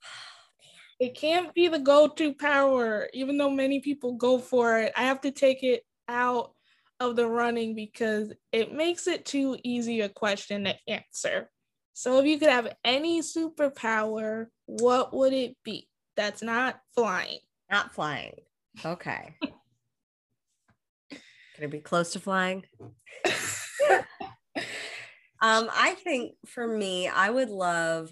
it 1.00 1.16
can't 1.16 1.52
be 1.54 1.66
the 1.66 1.80
go-to 1.80 2.34
power, 2.34 3.08
even 3.12 3.36
though 3.36 3.50
many 3.50 3.80
people 3.80 4.14
go 4.14 4.38
for 4.38 4.78
it. 4.78 4.92
I 4.96 5.02
have 5.02 5.20
to 5.22 5.32
take 5.32 5.64
it 5.64 5.82
out 6.08 6.52
of 7.00 7.16
the 7.16 7.26
running 7.26 7.74
because 7.74 8.32
it 8.52 8.72
makes 8.72 9.08
it 9.08 9.24
too 9.24 9.58
easy 9.64 10.02
a 10.02 10.08
question 10.08 10.64
to 10.64 10.74
answer. 10.86 11.50
So 11.94 12.18
if 12.18 12.26
you 12.26 12.38
could 12.40 12.48
have 12.48 12.74
any 12.84 13.20
superpower, 13.20 14.48
what 14.66 15.14
would 15.14 15.32
it 15.32 15.56
be? 15.62 15.88
That's 16.16 16.42
not 16.42 16.80
flying. 16.92 17.38
Not 17.70 17.94
flying. 17.94 18.34
Okay. 18.84 19.36
Can 21.10 21.62
it 21.62 21.70
be 21.70 21.78
close 21.78 22.12
to 22.14 22.20
flying? 22.20 22.64
um, 25.40 25.70
I 25.72 25.94
think 26.02 26.32
for 26.46 26.66
me, 26.66 27.06
I 27.06 27.30
would 27.30 27.48
love. 27.48 28.10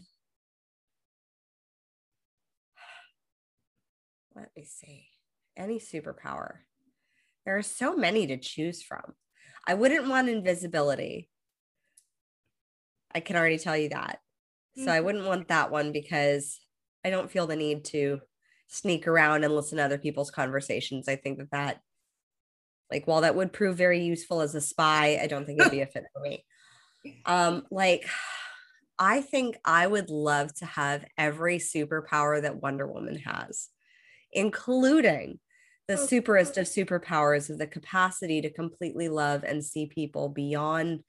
Let 4.37 4.51
me 4.57 4.65
see. 4.65 5.09
Any 5.57 5.81
superpower. 5.81 6.59
There 7.45 7.57
are 7.57 7.63
so 7.63 7.97
many 7.97 8.29
to 8.29 8.37
choose 8.37 8.81
from. 8.81 9.15
I 9.67 9.75
wouldn't 9.75 10.07
want 10.07 10.29
invisibility. 10.29 11.32
I 13.15 13.21
can 13.21 13.37
already 13.37 13.59
tell 13.59 13.77
you 13.77 13.91
that. 13.91 14.21
So 14.77 14.85
I 14.85 14.97
mm-hmm. 14.97 15.05
wouldn't 15.05 15.27
want 15.27 15.49
that 15.49 15.71
one 15.71 15.93
because 15.93 16.59
I 17.05 17.11
don't 17.11 17.31
feel 17.31 17.47
the 17.47 17.57
need 17.57 17.85
to 17.87 18.21
sneak 18.69 19.07
around 19.07 19.45
and 19.45 19.55
listen 19.55 19.79
to 19.79 19.85
other 19.85 19.99
people's 19.99 20.31
conversations. 20.31 21.09
I 21.09 21.17
think 21.17 21.39
that 21.39 21.51
that, 21.51 21.81
like, 22.91 23.07
while 23.07 23.21
that 23.21 23.37
would 23.37 23.53
prove 23.53 23.77
very 23.77 24.03
useful 24.03 24.41
as 24.41 24.55
a 24.55 24.61
spy, 24.61 25.19
I 25.23 25.27
don't 25.27 25.45
think 25.45 25.61
it'd 25.61 25.73
be 25.73 25.83
a 25.83 25.87
fit 25.87 26.05
for 26.13 26.21
me. 26.21 26.45
Um, 27.27 27.65
like, 27.73 28.09
I 28.97 29.23
think 29.23 29.57
I 29.65 29.89
would 29.89 30.09
love 30.09 30.55
to 30.59 30.67
have 30.67 31.05
every 31.19 31.59
superpower 31.59 32.41
that 32.41 32.63
Wonder 32.63 32.87
Woman 32.87 33.17
has, 33.17 33.71
including 34.31 35.41
the 35.89 35.95
oh, 35.95 36.07
superest 36.07 36.59
of 36.59 36.67
superpowers 36.67 37.51
of 37.51 37.59
the 37.59 37.67
capacity 37.67 38.41
to 38.43 38.53
completely 38.53 39.09
love 39.09 39.43
and 39.43 39.65
see 39.65 39.87
people 39.87 40.29
beyond 40.29 41.03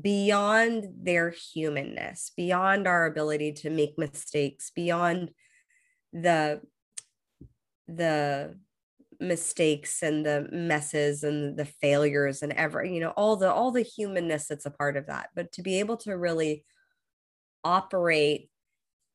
beyond 0.00 0.86
their 1.02 1.30
humanness 1.30 2.32
beyond 2.36 2.86
our 2.86 3.04
ability 3.04 3.52
to 3.52 3.68
make 3.68 3.98
mistakes 3.98 4.70
beyond 4.74 5.30
the 6.12 6.60
the 7.86 8.56
mistakes 9.20 10.02
and 10.02 10.24
the 10.24 10.48
messes 10.50 11.22
and 11.22 11.58
the 11.58 11.64
failures 11.64 12.42
and 12.42 12.52
ever 12.54 12.82
you 12.82 13.00
know 13.00 13.10
all 13.10 13.36
the 13.36 13.52
all 13.52 13.70
the 13.70 13.82
humanness 13.82 14.46
that's 14.48 14.66
a 14.66 14.70
part 14.70 14.96
of 14.96 15.06
that 15.06 15.28
but 15.34 15.52
to 15.52 15.62
be 15.62 15.78
able 15.78 15.96
to 15.96 16.16
really 16.16 16.64
operate 17.64 18.48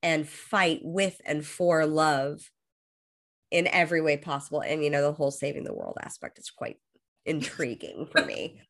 and 0.04 0.28
fight 0.28 0.80
with 0.84 1.20
and 1.26 1.46
for 1.46 1.86
love 1.86 2.50
in 3.52 3.68
every 3.68 4.02
way 4.02 4.18
possible. 4.18 4.62
And, 4.62 4.84
you 4.84 4.90
know, 4.90 5.02
the 5.02 5.14
whole 5.14 5.32
saving 5.32 5.64
the 5.64 5.74
world 5.74 5.98
aspect 6.02 6.40
is 6.40 6.50
quite 6.50 6.78
intriguing 7.28 8.08
for 8.12 8.26
me. 8.26 8.62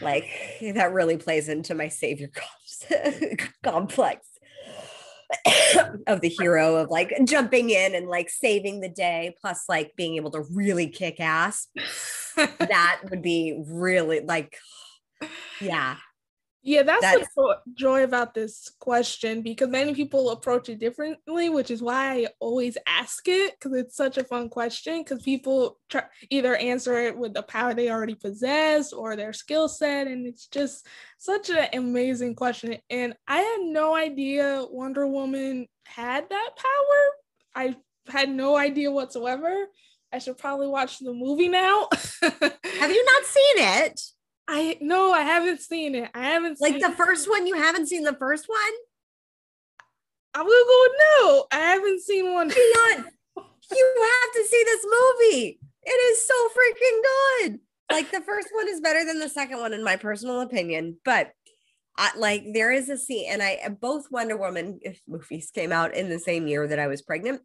Like 0.00 0.28
that 0.74 0.92
really 0.92 1.16
plays 1.16 1.48
into 1.48 1.74
my 1.74 1.88
savior 1.88 2.30
complex 3.62 4.26
of 6.06 6.20
the 6.20 6.28
hero 6.28 6.76
of 6.76 6.90
like 6.90 7.12
jumping 7.24 7.70
in 7.70 7.94
and 7.94 8.08
like 8.08 8.28
saving 8.28 8.80
the 8.80 8.88
day, 8.88 9.34
plus 9.40 9.64
like 9.68 9.92
being 9.96 10.16
able 10.16 10.30
to 10.32 10.42
really 10.52 10.88
kick 10.88 11.20
ass. 11.20 11.68
that 12.36 13.00
would 13.10 13.22
be 13.22 13.62
really 13.66 14.20
like, 14.20 14.56
yeah, 15.60 15.96
yeah, 16.64 16.84
that's, 16.84 17.02
that's 17.02 17.34
the 17.34 17.56
joy 17.74 18.04
about 18.04 18.34
this 18.34 18.70
question 18.78 19.42
because 19.42 19.68
many 19.68 19.94
people 19.94 20.30
approach 20.30 20.68
it 20.68 20.78
differently, 20.78 21.48
which 21.48 21.72
is 21.72 21.82
why 21.82 22.12
I 22.12 22.26
always 22.38 22.78
ask 22.86 23.26
it 23.26 23.54
because 23.58 23.76
it's 23.76 23.96
such 23.96 24.16
a 24.16 24.22
fun 24.22 24.48
question. 24.48 25.02
Because 25.02 25.22
people 25.22 25.80
try, 25.88 26.04
either 26.30 26.54
answer 26.54 26.96
it 26.98 27.18
with 27.18 27.34
the 27.34 27.42
power 27.42 27.74
they 27.74 27.90
already 27.90 28.14
possess 28.14 28.92
or 28.92 29.16
their 29.16 29.32
skill 29.32 29.68
set, 29.68 30.06
and 30.06 30.24
it's 30.24 30.46
just 30.46 30.86
such 31.18 31.50
an 31.50 31.66
amazing 31.72 32.36
question. 32.36 32.76
And 32.88 33.14
I 33.26 33.38
had 33.38 33.60
no 33.62 33.96
idea 33.96 34.64
Wonder 34.70 35.06
Woman 35.08 35.66
had 35.84 36.30
that 36.30 36.50
power. 36.56 37.56
I 37.56 37.76
had 38.08 38.30
no 38.30 38.56
idea 38.56 38.92
whatsoever. 38.92 39.66
I 40.12 40.18
should 40.18 40.38
probably 40.38 40.68
watch 40.68 41.00
the 41.00 41.12
movie 41.12 41.48
now. 41.48 41.88
Have 42.22 42.90
you 42.90 43.04
not 43.04 43.24
seen 43.24 43.56
it? 43.56 44.00
I 44.54 44.76
no, 44.82 45.12
I 45.12 45.22
haven't 45.22 45.62
seen 45.62 45.94
it. 45.94 46.10
I 46.14 46.24
haven't 46.24 46.60
like 46.60 46.78
the 46.78 46.90
first 46.90 47.26
one. 47.26 47.46
You 47.46 47.54
haven't 47.54 47.86
seen 47.86 48.02
the 48.02 48.12
first 48.12 48.50
one. 48.50 48.58
I 50.34 50.42
will 50.42 50.48
go 50.50 50.86
no. 50.98 51.46
I 51.50 51.70
haven't 51.70 52.02
seen 52.02 52.30
one. 52.34 52.48
Dion, 52.48 53.06
you 53.72 54.08
have 54.12 54.32
to 54.34 54.44
see 54.46 54.62
this 54.66 54.84
movie. 54.84 55.58
It 55.84 55.90
is 55.90 56.28
so 56.28 56.48
freaking 56.48 57.00
good. 57.02 57.60
Like 57.90 58.10
the 58.10 58.20
first 58.20 58.48
one 58.52 58.68
is 58.68 58.82
better 58.82 59.06
than 59.06 59.20
the 59.20 59.30
second 59.30 59.58
one, 59.58 59.72
in 59.72 59.82
my 59.82 59.96
personal 59.96 60.42
opinion. 60.42 60.98
But 61.02 61.30
I, 61.96 62.10
like 62.18 62.44
there 62.52 62.72
is 62.72 62.90
a 62.90 62.98
scene, 62.98 63.28
and 63.30 63.42
I 63.42 63.74
both 63.80 64.10
Wonder 64.10 64.36
Woman 64.36 64.80
movies 65.08 65.50
came 65.50 65.72
out 65.72 65.94
in 65.94 66.10
the 66.10 66.18
same 66.18 66.46
year 66.46 66.68
that 66.68 66.78
I 66.78 66.88
was 66.88 67.00
pregnant. 67.00 67.40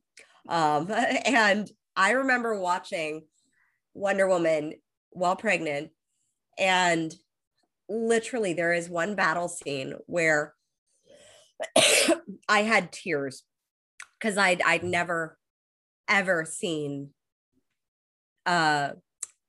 Um, 0.49 0.91
and 1.25 1.71
I 1.95 2.11
remember 2.11 2.59
watching 2.59 3.23
Wonder 3.93 4.27
Woman 4.27 4.73
while 5.11 5.37
pregnant 5.37 5.91
and 6.57 7.13
literally, 7.89 8.53
there 8.53 8.73
is 8.73 8.89
one 8.89 9.15
battle 9.15 9.47
scene 9.47 9.95
where 10.05 10.53
I 12.49 12.61
had 12.63 12.91
tears 12.91 13.43
because 14.19 14.37
I'd 14.37 14.61
I'd 14.61 14.83
never 14.83 15.37
ever 16.07 16.45
seen 16.45 17.09
uh, 18.45 18.91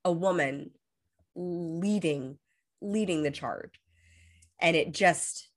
a 0.03 0.11
woman 0.11 0.71
leading 1.35 2.37
leading 2.81 3.23
the 3.23 3.31
charge. 3.31 3.79
And 4.61 4.75
it 4.75 4.93
just 4.93 5.47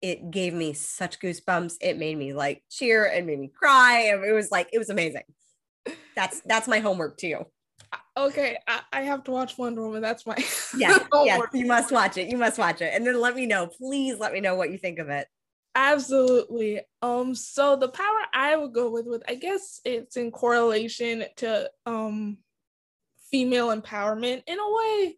it 0.00 0.30
gave 0.30 0.54
me 0.54 0.72
such 0.72 1.20
goosebumps. 1.20 1.74
It 1.80 1.98
made 1.98 2.16
me 2.16 2.32
like 2.32 2.62
cheer. 2.70 3.04
And 3.04 3.26
made 3.26 3.38
me 3.38 3.50
cry. 3.54 4.12
It 4.24 4.32
was 4.32 4.50
like 4.50 4.68
it 4.72 4.78
was 4.78 4.90
amazing. 4.90 5.24
That's 6.14 6.40
that's 6.42 6.68
my 6.68 6.80
homework 6.80 7.16
too 7.16 7.44
okay 8.16 8.56
I, 8.66 8.80
I 8.92 9.02
have 9.02 9.24
to 9.24 9.30
watch 9.30 9.56
wonder 9.56 9.82
woman 9.82 10.02
that's 10.02 10.26
my 10.26 10.36
yeah 10.76 10.98
yes 11.24 11.40
you 11.52 11.66
must 11.66 11.92
watch 11.92 12.16
it 12.16 12.28
you 12.28 12.36
must 12.36 12.58
watch 12.58 12.80
it 12.80 12.92
and 12.94 13.06
then 13.06 13.20
let 13.20 13.34
me 13.34 13.46
know 13.46 13.66
please 13.66 14.18
let 14.18 14.32
me 14.32 14.40
know 14.40 14.54
what 14.54 14.70
you 14.70 14.78
think 14.78 14.98
of 14.98 15.08
it. 15.08 15.26
Absolutely 15.74 16.80
um 17.02 17.34
so 17.34 17.76
the 17.76 17.88
power 17.88 18.20
i 18.32 18.56
would 18.56 18.72
go 18.72 18.90
with 18.90 19.06
with 19.06 19.22
i 19.28 19.34
guess 19.36 19.80
it's 19.84 20.16
in 20.16 20.32
correlation 20.32 21.24
to 21.36 21.70
um 21.86 22.38
female 23.30 23.68
empowerment 23.68 24.42
in 24.46 24.58
a 24.58 24.74
way 24.74 25.16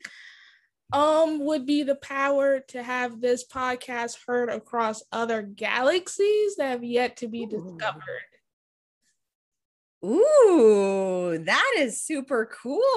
um 0.92 1.44
would 1.44 1.64
be 1.64 1.82
the 1.82 1.94
power 1.94 2.60
to 2.60 2.82
have 2.82 3.20
this 3.20 3.46
podcast 3.46 4.18
heard 4.26 4.50
across 4.50 5.02
other 5.12 5.40
galaxies 5.40 6.56
that 6.56 6.70
have 6.70 6.84
yet 6.84 7.16
to 7.18 7.28
be 7.28 7.46
discovered. 7.46 8.02
Ooh, 10.04 11.38
that 11.44 11.74
is 11.78 12.00
super 12.00 12.50
cool. 12.62 12.82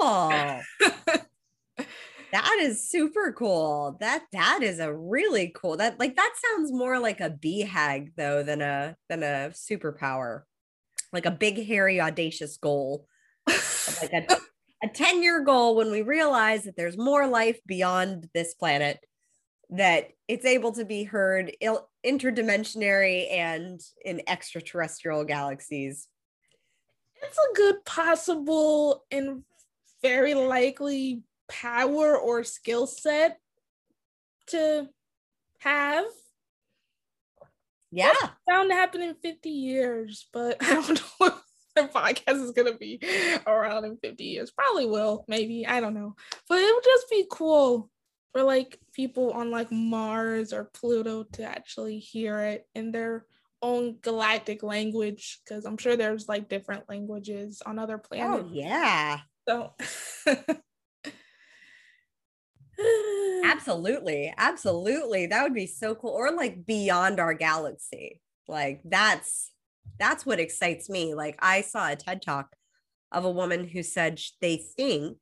that 2.32 2.58
is 2.60 2.88
super 2.88 3.32
cool. 3.32 3.96
That 4.00 4.24
that 4.32 4.60
is 4.62 4.78
a 4.78 4.92
really 4.92 5.52
cool. 5.54 5.76
That 5.76 5.98
like 5.98 6.16
that 6.16 6.34
sounds 6.36 6.72
more 6.72 6.98
like 6.98 7.20
a 7.20 7.30
BHAG 7.30 8.12
though 8.16 8.42
than 8.42 8.62
a 8.62 8.96
than 9.08 9.22
a 9.22 9.50
superpower. 9.52 10.42
Like 11.12 11.26
a 11.26 11.30
big 11.30 11.64
hairy 11.66 12.00
audacious 12.00 12.56
goal. 12.56 13.06
like 13.46 14.12
a 14.12 14.36
a 14.84 14.88
10 14.88 15.22
year 15.22 15.42
goal 15.42 15.76
when 15.76 15.90
we 15.90 16.02
realize 16.02 16.64
that 16.64 16.76
there's 16.76 16.98
more 16.98 17.26
life 17.26 17.58
beyond 17.66 18.28
this 18.34 18.54
planet, 18.54 18.98
that 19.70 20.08
it's 20.28 20.44
able 20.44 20.72
to 20.72 20.84
be 20.84 21.04
heard 21.04 21.52
il- 21.60 21.88
interdimensionary 22.04 23.32
and 23.32 23.80
in 24.04 24.22
extraterrestrial 24.28 25.24
galaxies. 25.24 26.08
It's 27.24 27.38
a 27.38 27.54
good 27.54 27.84
possible 27.84 29.04
and 29.10 29.42
very 30.02 30.34
likely 30.34 31.22
power 31.48 32.16
or 32.16 32.44
skill 32.44 32.86
set 32.86 33.38
to 34.48 34.88
have. 35.60 36.04
Yeah. 37.90 38.12
bound 38.46 38.70
to 38.70 38.74
happen 38.74 39.02
in 39.02 39.14
50 39.14 39.48
years, 39.48 40.26
but 40.32 40.56
I 40.60 40.74
don't 40.74 40.88
know 41.20 41.26
if 41.28 41.34
the 41.74 41.82
podcast 41.82 42.42
is 42.44 42.50
gonna 42.50 42.76
be 42.76 43.00
around 43.46 43.84
in 43.84 43.96
50 43.96 44.24
years. 44.24 44.50
Probably 44.50 44.86
will, 44.86 45.24
maybe. 45.28 45.66
I 45.66 45.80
don't 45.80 45.94
know. 45.94 46.16
But 46.48 46.58
it 46.58 46.74
would 46.74 46.84
just 46.84 47.08
be 47.08 47.26
cool 47.30 47.90
for 48.32 48.42
like 48.42 48.78
people 48.92 49.30
on 49.30 49.50
like 49.50 49.70
Mars 49.70 50.52
or 50.52 50.64
Pluto 50.64 51.22
to 51.34 51.44
actually 51.44 52.00
hear 52.00 52.40
it 52.40 52.66
in 52.74 52.90
their 52.90 53.26
own 53.64 53.98
galactic 54.02 54.62
language. 54.62 55.40
Cause 55.48 55.64
I'm 55.64 55.76
sure 55.76 55.96
there's 55.96 56.28
like 56.28 56.48
different 56.48 56.88
languages 56.88 57.62
on 57.64 57.78
other 57.78 58.00
oh, 58.02 58.08
planets. 58.08 58.44
Oh 58.44 58.50
yeah. 58.52 59.18
So 59.48 59.72
absolutely 63.44 64.34
absolutely 64.36 65.26
that 65.26 65.42
would 65.44 65.54
be 65.54 65.66
so 65.66 65.94
cool 65.94 66.10
or 66.10 66.32
like 66.32 66.66
beyond 66.66 67.20
our 67.20 67.32
galaxy 67.32 68.20
like 68.48 68.80
that's 68.84 69.52
that's 69.98 70.26
what 70.26 70.40
excites 70.40 70.88
me. 70.88 71.14
Like 71.14 71.36
I 71.40 71.60
saw 71.60 71.90
a 71.90 71.96
TED 71.96 72.22
talk 72.22 72.56
of 73.12 73.24
a 73.24 73.30
woman 73.30 73.68
who 73.68 73.82
said 73.82 74.20
they 74.40 74.56
think 74.56 75.18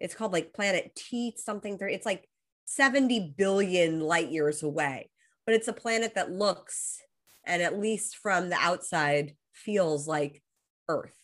it's 0.00 0.14
called 0.14 0.32
like 0.32 0.54
planet 0.54 0.94
T 0.94 1.34
something. 1.36 1.76
It's 1.80 2.06
like 2.06 2.28
70 2.66 3.34
billion 3.36 4.00
light 4.00 4.30
years 4.30 4.62
away, 4.62 5.10
but 5.44 5.54
it's 5.54 5.68
a 5.68 5.72
planet 5.72 6.14
that 6.14 6.30
looks 6.30 7.00
and 7.46 7.62
at 7.62 7.78
least 7.78 8.16
from 8.16 8.50
the 8.50 8.56
outside 8.56 9.34
feels 9.52 10.06
like 10.06 10.42
Earth. 10.88 11.16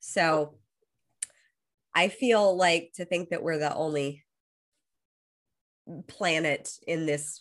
So 0.00 0.54
I 1.94 2.08
feel 2.08 2.56
like 2.56 2.92
to 2.96 3.04
think 3.04 3.30
that 3.30 3.42
we're 3.42 3.58
the 3.58 3.74
only 3.74 4.24
planet 6.06 6.70
in 6.86 7.06
this 7.06 7.40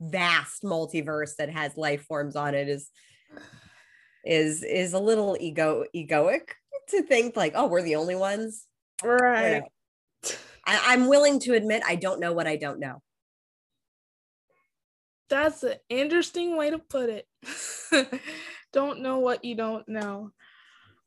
vast 0.00 0.62
multiverse 0.62 1.36
that 1.36 1.50
has 1.50 1.76
life 1.76 2.04
forms 2.04 2.36
on 2.36 2.54
it 2.54 2.68
is 2.68 2.90
is 4.24 4.62
is 4.62 4.94
a 4.94 4.98
little 4.98 5.36
ego 5.38 5.84
egoic 5.94 6.48
to 6.88 7.02
think 7.02 7.36
like, 7.36 7.52
oh, 7.54 7.66
we're 7.66 7.82
the 7.82 7.96
only 7.96 8.16
ones. 8.16 8.66
Right. 9.02 9.62
I, 10.66 10.80
I'm 10.86 11.08
willing 11.08 11.40
to 11.40 11.54
admit 11.54 11.82
I 11.86 11.96
don't 11.96 12.20
know 12.20 12.32
what 12.32 12.46
I 12.46 12.56
don't 12.56 12.80
know. 12.80 13.02
That's 15.34 15.62
an 15.62 15.74
interesting 15.88 16.56
way 16.56 16.70
to 16.70 16.78
put 16.78 17.10
it. 17.10 17.26
don't 18.72 19.00
know 19.00 19.18
what 19.18 19.44
you 19.44 19.54
don't 19.54 19.88
know. 19.88 20.30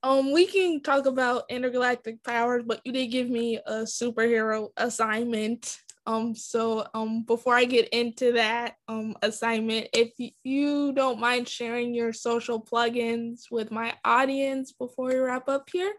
Um, 0.04 0.32
we 0.32 0.46
can 0.46 0.82
talk 0.82 1.06
about 1.06 1.44
intergalactic 1.50 2.24
powers, 2.24 2.64
but 2.66 2.82
you 2.86 2.92
did 2.92 3.08
give 3.08 3.30
me 3.30 3.58
a 3.66 3.84
superhero 3.84 4.70
assignment 4.78 5.80
um, 6.08 6.36
so 6.36 6.88
um, 6.94 7.24
before 7.24 7.54
I 7.54 7.66
get 7.66 7.90
into 7.90 8.32
that 8.32 8.76
um, 8.88 9.16
assignment, 9.22 9.90
if 9.92 10.14
you 10.42 10.94
don't 10.94 11.20
mind 11.20 11.50
sharing 11.50 11.94
your 11.94 12.14
social 12.14 12.62
plugins 12.62 13.52
with 13.52 13.72
my 13.72 13.94
audience 14.06 14.72
before 14.72 15.08
we 15.08 15.18
wrap 15.18 15.50
up 15.50 15.68
here. 15.70 15.94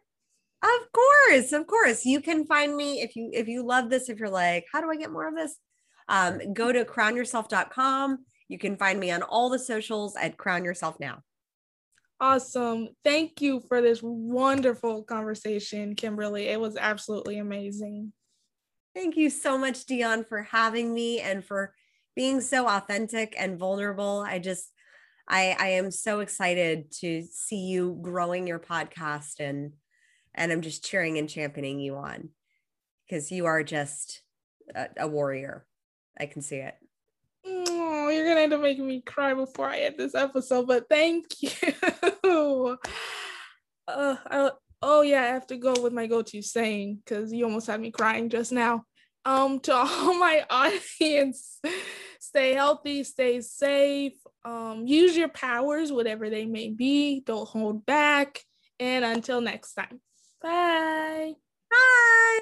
Of 0.62 0.92
course, 0.92 1.52
of 1.52 1.66
course. 1.66 2.06
You 2.06 2.22
can 2.22 2.46
find 2.46 2.74
me 2.74 3.02
if 3.02 3.16
you 3.16 3.30
if 3.32 3.46
you 3.48 3.64
love 3.64 3.90
this, 3.90 4.08
if 4.08 4.18
you're 4.18 4.30
like, 4.30 4.64
how 4.72 4.80
do 4.80 4.90
I 4.90 4.96
get 4.96 5.12
more 5.12 5.28
of 5.28 5.36
this? 5.36 5.56
Um, 6.08 6.54
go 6.54 6.72
to 6.72 6.84
crownyourself.com. 6.84 8.18
You 8.48 8.58
can 8.58 8.76
find 8.76 8.98
me 8.98 9.10
on 9.10 9.22
all 9.22 9.50
the 9.50 9.58
socials 9.58 10.16
at 10.16 10.38
Crown 10.38 10.64
Yourself 10.64 10.98
Now. 10.98 11.22
Awesome. 12.20 12.88
Thank 13.04 13.40
you 13.40 13.60
for 13.68 13.80
this 13.80 14.00
wonderful 14.02 15.04
conversation, 15.04 15.94
Kimberly. 15.94 16.48
It 16.48 16.58
was 16.58 16.76
absolutely 16.76 17.38
amazing. 17.38 18.12
Thank 18.92 19.16
you 19.16 19.30
so 19.30 19.56
much, 19.56 19.86
Dion, 19.86 20.24
for 20.24 20.42
having 20.42 20.92
me 20.92 21.20
and 21.20 21.44
for 21.44 21.72
being 22.16 22.40
so 22.40 22.66
authentic 22.66 23.36
and 23.38 23.56
vulnerable. 23.56 24.24
I 24.26 24.40
just, 24.40 24.72
I, 25.28 25.54
I 25.56 25.68
am 25.68 25.92
so 25.92 26.18
excited 26.18 26.90
to 27.00 27.22
see 27.30 27.66
you 27.66 27.96
growing 28.02 28.48
your 28.48 28.58
podcast 28.58 29.38
and, 29.38 29.74
and 30.34 30.50
I'm 30.50 30.62
just 30.62 30.84
cheering 30.84 31.18
and 31.18 31.28
championing 31.28 31.78
you 31.78 31.94
on 31.94 32.30
because 33.06 33.30
you 33.30 33.46
are 33.46 33.62
just 33.62 34.22
a, 34.74 34.88
a 34.96 35.06
warrior. 35.06 35.67
I 36.18 36.26
can 36.26 36.42
see 36.42 36.56
it. 36.56 36.74
Oh, 37.46 38.08
you're 38.08 38.26
gonna 38.26 38.40
end 38.40 38.52
up 38.52 38.60
making 38.60 38.86
me 38.86 39.00
cry 39.00 39.34
before 39.34 39.68
I 39.68 39.78
end 39.78 39.96
this 39.98 40.14
episode, 40.14 40.66
but 40.66 40.88
thank 40.88 41.26
you. 41.40 42.78
uh, 43.88 44.16
I, 44.26 44.50
oh 44.82 45.02
yeah, 45.02 45.22
I 45.22 45.26
have 45.26 45.46
to 45.48 45.56
go 45.56 45.74
with 45.80 45.92
my 45.92 46.06
go-to 46.06 46.42
saying 46.42 47.00
because 47.04 47.32
you 47.32 47.44
almost 47.44 47.66
had 47.66 47.80
me 47.80 47.90
crying 47.90 48.28
just 48.28 48.52
now. 48.52 48.84
Um, 49.24 49.60
to 49.60 49.74
all 49.76 50.18
my 50.18 50.44
audience, 50.48 51.60
stay 52.20 52.54
healthy, 52.54 53.04
stay 53.04 53.40
safe, 53.40 54.14
um, 54.44 54.86
use 54.86 55.16
your 55.16 55.28
powers, 55.28 55.92
whatever 55.92 56.30
they 56.30 56.46
may 56.46 56.70
be. 56.70 57.20
Don't 57.20 57.48
hold 57.48 57.84
back. 57.84 58.40
And 58.80 59.04
until 59.04 59.40
next 59.40 59.74
time, 59.74 60.00
bye. 60.40 61.32
Bye. 61.70 62.38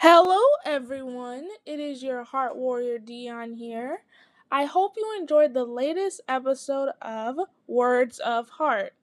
Hello, 0.00 0.40
everyone. 0.64 1.48
It 1.66 1.80
is 1.80 2.04
your 2.04 2.22
Heart 2.22 2.54
Warrior 2.54 2.98
Dion 2.98 3.54
here. 3.54 4.04
I 4.48 4.64
hope 4.64 4.92
you 4.96 5.16
enjoyed 5.18 5.54
the 5.54 5.64
latest 5.64 6.20
episode 6.28 6.90
of 7.02 7.40
Words 7.66 8.20
of 8.20 8.48
Heart. 8.48 8.94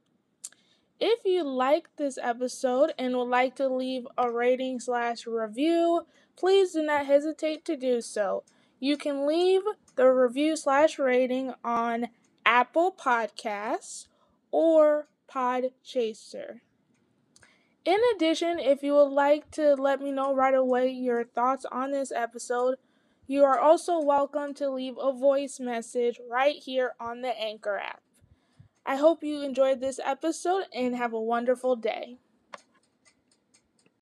If 0.97 1.25
you 1.25 1.43
liked 1.43 1.97
this 1.97 2.17
episode 2.17 2.93
and 2.97 3.17
would 3.17 3.27
like 3.27 3.57
to 3.57 3.67
leave 3.67 4.07
a 4.17 4.31
rating 4.31 4.79
slash 4.79 5.27
review, 5.27 6.05
please 6.37 6.71
do 6.71 6.81
not 6.81 7.05
hesitate 7.05 7.65
to 7.65 7.75
do 7.75 7.99
so. 7.99 8.43
You 8.79 8.95
can 8.95 9.27
leave 9.27 9.63
the 9.97 10.07
review 10.07 10.55
slash 10.55 10.97
rating 10.97 11.55
on 11.61 12.07
Apple 12.45 12.95
Podcasts 12.97 14.07
or 14.49 15.09
Podchaser. 15.29 16.61
In 17.85 18.01
addition, 18.15 18.57
if 18.57 18.81
you 18.81 18.93
would 18.93 19.11
like 19.11 19.51
to 19.51 19.75
let 19.75 20.01
me 20.01 20.11
know 20.11 20.33
right 20.33 20.55
away 20.55 20.89
your 20.89 21.23
thoughts 21.23 21.65
on 21.71 21.91
this 21.91 22.11
episode, 22.11 22.77
you 23.27 23.43
are 23.43 23.59
also 23.59 23.99
welcome 23.99 24.55
to 24.55 24.71
leave 24.71 24.95
a 24.99 25.13
voice 25.13 25.59
message 25.59 26.19
right 26.27 26.55
here 26.55 26.93
on 26.99 27.21
the 27.21 27.39
Anchor 27.39 27.77
app. 27.77 28.01
I 28.87 28.95
hope 28.95 29.23
you 29.23 29.43
enjoyed 29.43 29.81
this 29.81 29.99
episode 30.03 30.63
and 30.73 30.95
have 30.95 31.13
a 31.13 31.21
wonderful 31.21 31.75
day. 31.75 32.17